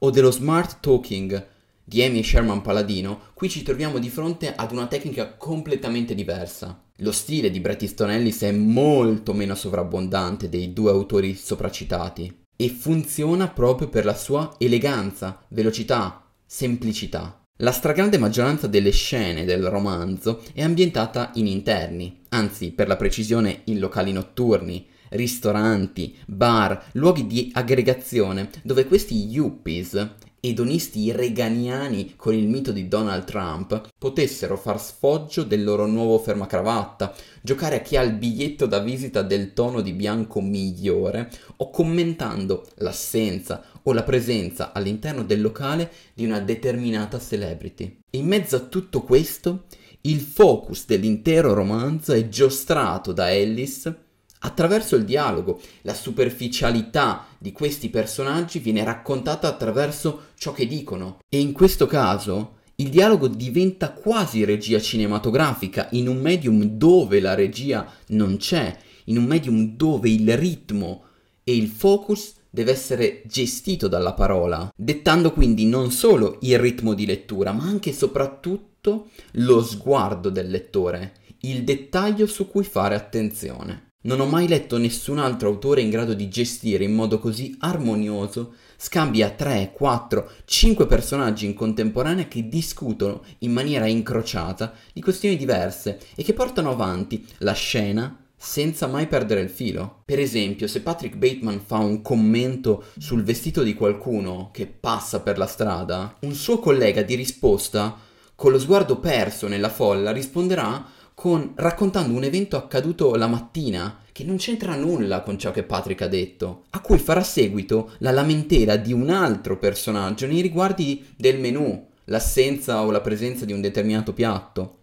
O 0.00 0.10
dello 0.10 0.30
smart 0.30 0.80
talking 0.80 1.48
di 1.82 2.02
Amy 2.02 2.22
Sherman 2.22 2.60
Paladino, 2.60 3.32
qui 3.32 3.48
ci 3.48 3.62
troviamo 3.62 3.98
di 3.98 4.10
fronte 4.10 4.54
ad 4.54 4.72
una 4.72 4.86
tecnica 4.86 5.34
completamente 5.36 6.14
diversa. 6.14 6.87
Lo 7.02 7.12
stile 7.12 7.48
di 7.50 7.60
Bret 7.60 7.82
Easton 7.82 8.10
Ellis 8.10 8.42
è 8.42 8.50
molto 8.50 9.32
meno 9.32 9.54
sovrabbondante 9.54 10.48
dei 10.48 10.72
due 10.72 10.90
autori 10.90 11.36
sopracitati 11.36 12.46
e 12.56 12.68
funziona 12.70 13.46
proprio 13.46 13.88
per 13.88 14.04
la 14.04 14.16
sua 14.16 14.56
eleganza, 14.58 15.44
velocità, 15.50 16.28
semplicità. 16.44 17.40
La 17.58 17.70
stragrande 17.70 18.18
maggioranza 18.18 18.66
delle 18.66 18.90
scene 18.90 19.44
del 19.44 19.68
romanzo 19.68 20.42
è 20.52 20.62
ambientata 20.62 21.30
in 21.34 21.46
interni, 21.46 22.22
anzi 22.30 22.72
per 22.72 22.88
la 22.88 22.96
precisione 22.96 23.60
in 23.66 23.78
locali 23.78 24.10
notturni, 24.10 24.84
ristoranti, 25.10 26.16
bar, 26.26 26.90
luoghi 26.94 27.28
di 27.28 27.50
aggregazione 27.52 28.50
dove 28.64 28.86
questi 28.86 29.24
yuppies 29.28 30.14
edonisti 30.40 31.10
reganiani 31.12 32.14
con 32.16 32.34
il 32.34 32.46
mito 32.46 32.72
di 32.72 32.88
Donald 32.88 33.24
Trump 33.24 33.90
potessero 33.98 34.56
far 34.56 34.80
sfoggio 34.80 35.42
del 35.42 35.64
loro 35.64 35.86
nuovo 35.86 36.18
fermacravatta, 36.18 37.14
giocare 37.42 37.76
a 37.76 37.80
chi 37.80 37.96
ha 37.96 38.02
il 38.02 38.14
biglietto 38.14 38.66
da 38.66 38.78
visita 38.78 39.22
del 39.22 39.52
tono 39.52 39.80
di 39.80 39.92
bianco 39.92 40.40
migliore 40.40 41.30
o 41.56 41.70
commentando 41.70 42.66
l'assenza 42.76 43.64
o 43.82 43.92
la 43.92 44.02
presenza 44.02 44.72
all'interno 44.72 45.24
del 45.24 45.40
locale 45.40 45.90
di 46.14 46.24
una 46.24 46.40
determinata 46.40 47.18
celebrity. 47.18 48.00
In 48.10 48.26
mezzo 48.26 48.56
a 48.56 48.60
tutto 48.60 49.02
questo, 49.02 49.64
il 50.02 50.20
focus 50.20 50.86
dell'intero 50.86 51.54
romanzo 51.54 52.12
è 52.12 52.28
giostrato 52.28 53.12
da 53.12 53.32
Ellis 53.32 53.92
Attraverso 54.40 54.94
il 54.94 55.04
dialogo, 55.04 55.60
la 55.82 55.94
superficialità 55.94 57.26
di 57.38 57.52
questi 57.52 57.88
personaggi 57.88 58.60
viene 58.60 58.84
raccontata 58.84 59.48
attraverso 59.48 60.26
ciò 60.36 60.52
che 60.52 60.66
dicono 60.66 61.18
e 61.28 61.40
in 61.40 61.52
questo 61.52 61.86
caso 61.86 62.56
il 62.76 62.90
dialogo 62.90 63.26
diventa 63.26 63.90
quasi 63.90 64.44
regia 64.44 64.80
cinematografica 64.80 65.88
in 65.92 66.06
un 66.06 66.18
medium 66.18 66.62
dove 66.62 67.18
la 67.18 67.34
regia 67.34 67.90
non 68.08 68.36
c'è, 68.36 68.76
in 69.06 69.18
un 69.18 69.24
medium 69.24 69.74
dove 69.74 70.08
il 70.08 70.36
ritmo 70.36 71.02
e 71.42 71.56
il 71.56 71.66
focus 71.66 72.34
deve 72.48 72.70
essere 72.70 73.22
gestito 73.26 73.88
dalla 73.88 74.12
parola, 74.12 74.72
dettando 74.76 75.32
quindi 75.32 75.66
non 75.66 75.90
solo 75.90 76.38
il 76.42 76.58
ritmo 76.58 76.94
di 76.94 77.04
lettura, 77.04 77.52
ma 77.52 77.64
anche 77.64 77.90
e 77.90 77.94
soprattutto 77.94 79.08
lo 79.32 79.62
sguardo 79.62 80.30
del 80.30 80.48
lettore, 80.48 81.14
il 81.40 81.64
dettaglio 81.64 82.26
su 82.26 82.48
cui 82.48 82.64
fare 82.64 82.94
attenzione. 82.94 83.87
Non 84.00 84.20
ho 84.20 84.26
mai 84.26 84.46
letto 84.46 84.78
nessun 84.78 85.18
altro 85.18 85.48
autore 85.48 85.80
in 85.80 85.90
grado 85.90 86.14
di 86.14 86.28
gestire 86.28 86.84
in 86.84 86.94
modo 86.94 87.18
così 87.18 87.56
armonioso 87.58 88.54
scambi 88.76 89.24
a 89.24 89.30
3, 89.30 89.72
4, 89.74 90.30
5 90.44 90.86
personaggi 90.86 91.46
in 91.46 91.54
contemporanea 91.54 92.28
che 92.28 92.48
discutono 92.48 93.24
in 93.38 93.50
maniera 93.50 93.88
incrociata 93.88 94.72
di 94.92 95.00
questioni 95.00 95.36
diverse 95.36 95.98
e 96.14 96.22
che 96.22 96.32
portano 96.32 96.70
avanti 96.70 97.26
la 97.38 97.54
scena 97.54 98.16
senza 98.36 98.86
mai 98.86 99.08
perdere 99.08 99.40
il 99.40 99.50
filo. 99.50 100.02
Per 100.04 100.20
esempio, 100.20 100.68
se 100.68 100.80
Patrick 100.80 101.16
Bateman 101.16 101.60
fa 101.60 101.78
un 101.78 102.00
commento 102.00 102.84
sul 102.98 103.24
vestito 103.24 103.64
di 103.64 103.74
qualcuno 103.74 104.50
che 104.52 104.68
passa 104.68 105.22
per 105.22 105.38
la 105.38 105.46
strada, 105.48 106.16
un 106.20 106.34
suo 106.34 106.60
collega 106.60 107.02
di 107.02 107.16
risposta, 107.16 107.98
con 108.36 108.52
lo 108.52 108.60
sguardo 108.60 109.00
perso 109.00 109.48
nella 109.48 109.68
folla, 109.68 110.12
risponderà 110.12 110.86
con, 111.18 111.50
raccontando 111.56 112.16
un 112.16 112.22
evento 112.22 112.56
accaduto 112.56 113.16
la 113.16 113.26
mattina 113.26 114.02
che 114.12 114.22
non 114.22 114.36
c'entra 114.36 114.76
nulla 114.76 115.22
con 115.22 115.36
ciò 115.36 115.50
che 115.50 115.64
Patrick 115.64 116.02
ha 116.02 116.06
detto, 116.06 116.66
a 116.70 116.80
cui 116.80 116.96
farà 116.98 117.24
seguito 117.24 117.90
la 117.98 118.12
lamentela 118.12 118.76
di 118.76 118.92
un 118.92 119.10
altro 119.10 119.58
personaggio 119.58 120.28
nei 120.28 120.40
riguardi 120.40 121.04
del 121.16 121.40
menù, 121.40 121.88
l'assenza 122.04 122.82
o 122.82 122.92
la 122.92 123.00
presenza 123.00 123.44
di 123.44 123.52
un 123.52 123.60
determinato 123.60 124.12
piatto, 124.12 124.76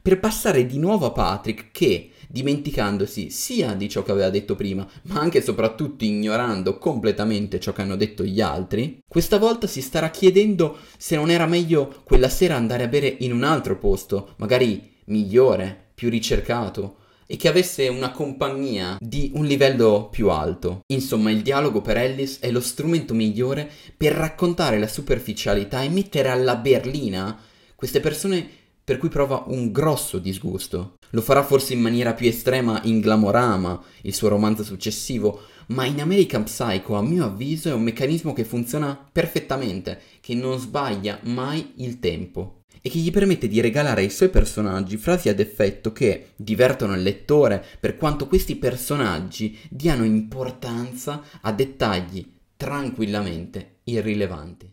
per 0.00 0.20
passare 0.20 0.66
di 0.66 0.78
nuovo 0.78 1.06
a 1.06 1.10
Patrick 1.10 1.72
che, 1.72 2.10
dimenticandosi 2.28 3.30
sia 3.30 3.74
di 3.74 3.88
ciò 3.88 4.04
che 4.04 4.12
aveva 4.12 4.30
detto 4.30 4.54
prima, 4.54 4.86
ma 5.06 5.18
anche 5.18 5.38
e 5.38 5.42
soprattutto 5.42 6.04
ignorando 6.04 6.78
completamente 6.78 7.58
ciò 7.58 7.72
che 7.72 7.82
hanno 7.82 7.96
detto 7.96 8.22
gli 8.22 8.40
altri, 8.40 9.00
questa 9.08 9.36
volta 9.36 9.66
si 9.66 9.82
starà 9.82 10.10
chiedendo 10.10 10.78
se 10.96 11.16
non 11.16 11.28
era 11.28 11.46
meglio 11.46 12.02
quella 12.04 12.28
sera 12.28 12.54
andare 12.54 12.84
a 12.84 12.88
bere 12.88 13.16
in 13.18 13.32
un 13.32 13.42
altro 13.42 13.76
posto, 13.78 14.34
magari 14.36 14.90
migliore, 15.06 15.90
più 15.94 16.08
ricercato, 16.10 16.96
e 17.26 17.36
che 17.36 17.48
avesse 17.48 17.88
una 17.88 18.10
compagnia 18.10 18.98
di 19.00 19.30
un 19.34 19.46
livello 19.46 20.08
più 20.10 20.28
alto. 20.28 20.82
Insomma, 20.88 21.30
il 21.30 21.40
dialogo 21.40 21.80
per 21.80 21.96
Ellis 21.96 22.40
è 22.40 22.50
lo 22.50 22.60
strumento 22.60 23.14
migliore 23.14 23.70
per 23.96 24.12
raccontare 24.12 24.78
la 24.78 24.86
superficialità 24.86 25.80
e 25.80 25.88
mettere 25.88 26.28
alla 26.28 26.56
berlina 26.56 27.38
queste 27.74 28.00
persone 28.00 28.46
per 28.84 28.98
cui 28.98 29.08
prova 29.08 29.44
un 29.46 29.72
grosso 29.72 30.18
disgusto. 30.18 30.96
Lo 31.10 31.22
farà 31.22 31.42
forse 31.42 31.72
in 31.72 31.80
maniera 31.80 32.12
più 32.12 32.26
estrema 32.26 32.80
in 32.84 33.00
Glamorama, 33.00 33.82
il 34.02 34.12
suo 34.12 34.28
romanzo 34.28 34.62
successivo, 34.62 35.42
ma 35.68 35.86
in 35.86 36.00
American 36.00 36.44
Psycho, 36.44 36.96
a 36.96 37.02
mio 37.02 37.24
avviso, 37.24 37.68
è 37.68 37.72
un 37.72 37.82
meccanismo 37.82 38.32
che 38.32 38.44
funziona 38.44 39.08
perfettamente, 39.10 40.00
che 40.20 40.34
non 40.34 40.58
sbaglia 40.58 41.18
mai 41.22 41.72
il 41.76 41.98
tempo 41.98 42.61
e 42.82 42.90
che 42.90 42.98
gli 42.98 43.12
permette 43.12 43.48
di 43.48 43.60
regalare 43.60 44.02
ai 44.02 44.10
suoi 44.10 44.28
personaggi 44.28 44.96
frasi 44.96 45.28
ad 45.28 45.38
effetto 45.38 45.92
che 45.92 46.32
divertono 46.36 46.94
il 46.94 47.02
lettore 47.02 47.64
per 47.80 47.96
quanto 47.96 48.26
questi 48.26 48.56
personaggi 48.56 49.56
diano 49.70 50.04
importanza 50.04 51.22
a 51.40 51.52
dettagli 51.52 52.28
tranquillamente 52.56 53.76
irrilevanti. 53.84 54.70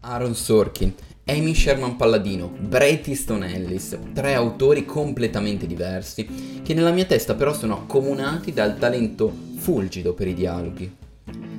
Aaron 0.00 0.34
Sorkin, 0.34 0.92
Amy 1.26 1.54
Sherman 1.54 1.96
Palladino, 1.96 2.48
Bret 2.48 3.08
Easton 3.08 3.44
Ellis, 3.44 3.98
tre 4.12 4.34
autori 4.34 4.84
completamente 4.84 5.66
diversi 5.66 6.60
che 6.62 6.74
nella 6.74 6.90
mia 6.90 7.06
testa 7.06 7.34
però 7.34 7.54
sono 7.54 7.78
accomunati 7.78 8.52
dal 8.52 8.78
talento 8.78 9.32
fulgido 9.56 10.12
per 10.12 10.28
i 10.28 10.34
dialoghi. 10.34 11.03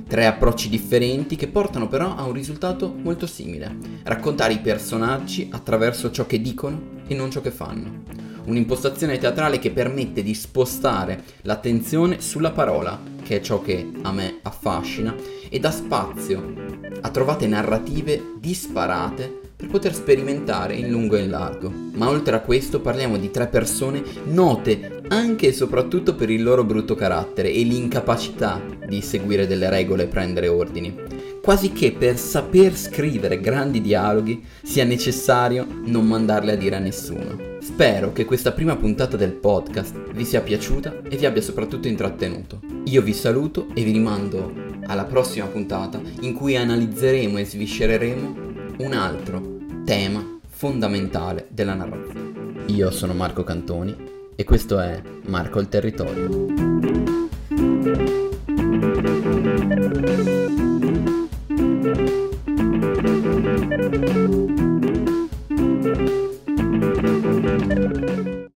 Tre 0.08 0.26
approcci 0.26 0.68
differenti 0.68 1.34
che 1.34 1.48
portano 1.48 1.88
però 1.88 2.14
a 2.14 2.24
un 2.24 2.32
risultato 2.32 2.94
molto 2.94 3.26
simile. 3.26 3.76
Raccontare 4.04 4.52
i 4.52 4.60
personaggi 4.60 5.48
attraverso 5.50 6.10
ciò 6.10 6.26
che 6.26 6.40
dicono 6.40 7.02
e 7.06 7.14
non 7.14 7.30
ciò 7.30 7.40
che 7.40 7.50
fanno. 7.50 8.04
Un'impostazione 8.44 9.18
teatrale 9.18 9.58
che 9.58 9.72
permette 9.72 10.22
di 10.22 10.32
spostare 10.32 11.24
l'attenzione 11.42 12.20
sulla 12.20 12.52
parola, 12.52 13.00
che 13.22 13.38
è 13.38 13.40
ciò 13.40 13.60
che 13.60 13.90
a 14.02 14.12
me 14.12 14.38
affascina, 14.42 15.12
e 15.48 15.58
dà 15.58 15.72
spazio 15.72 16.54
a 17.00 17.10
trovate 17.10 17.48
narrative 17.48 18.34
disparate 18.38 19.40
poter 19.76 19.94
sperimentare 19.94 20.74
in 20.74 20.88
lungo 20.88 21.16
e 21.16 21.24
in 21.24 21.30
largo. 21.30 21.70
Ma 21.92 22.08
oltre 22.08 22.34
a 22.34 22.40
questo 22.40 22.80
parliamo 22.80 23.18
di 23.18 23.30
tre 23.30 23.46
persone 23.46 24.02
note 24.24 25.02
anche 25.08 25.48
e 25.48 25.52
soprattutto 25.52 26.14
per 26.14 26.30
il 26.30 26.42
loro 26.42 26.64
brutto 26.64 26.94
carattere 26.94 27.52
e 27.52 27.62
l'incapacità 27.62 28.58
di 28.88 29.02
seguire 29.02 29.46
delle 29.46 29.68
regole 29.68 30.04
e 30.04 30.06
prendere 30.06 30.48
ordini. 30.48 30.94
Quasi 31.42 31.72
che 31.72 31.92
per 31.92 32.16
saper 32.16 32.74
scrivere 32.74 33.38
grandi 33.38 33.82
dialoghi 33.82 34.42
sia 34.62 34.84
necessario 34.84 35.66
non 35.84 36.06
mandarle 36.06 36.52
a 36.52 36.56
dire 36.56 36.76
a 36.76 36.80
nessuno. 36.80 37.58
Spero 37.60 38.12
che 38.12 38.24
questa 38.24 38.52
prima 38.52 38.76
puntata 38.76 39.18
del 39.18 39.32
podcast 39.32 39.94
vi 40.14 40.24
sia 40.24 40.40
piaciuta 40.40 41.02
e 41.06 41.18
vi 41.18 41.26
abbia 41.26 41.42
soprattutto 41.42 41.86
intrattenuto. 41.86 42.60
Io 42.84 43.02
vi 43.02 43.12
saluto 43.12 43.66
e 43.74 43.84
vi 43.84 43.92
rimando 43.92 44.54
alla 44.86 45.04
prossima 45.04 45.46
puntata 45.46 46.00
in 46.20 46.32
cui 46.32 46.56
analizzeremo 46.56 47.36
e 47.36 47.44
sviscereremo 47.44 48.36
un 48.78 48.92
altro 48.92 49.55
tema 49.86 50.40
fondamentale 50.48 51.46
della 51.48 51.74
narrazione. 51.74 52.64
Io 52.66 52.90
sono 52.90 53.14
Marco 53.14 53.44
Cantoni 53.44 53.96
e 54.34 54.42
questo 54.42 54.80
è 54.80 55.00
Marco 55.26 55.60
il 55.60 55.68
Territorio. 55.68 56.64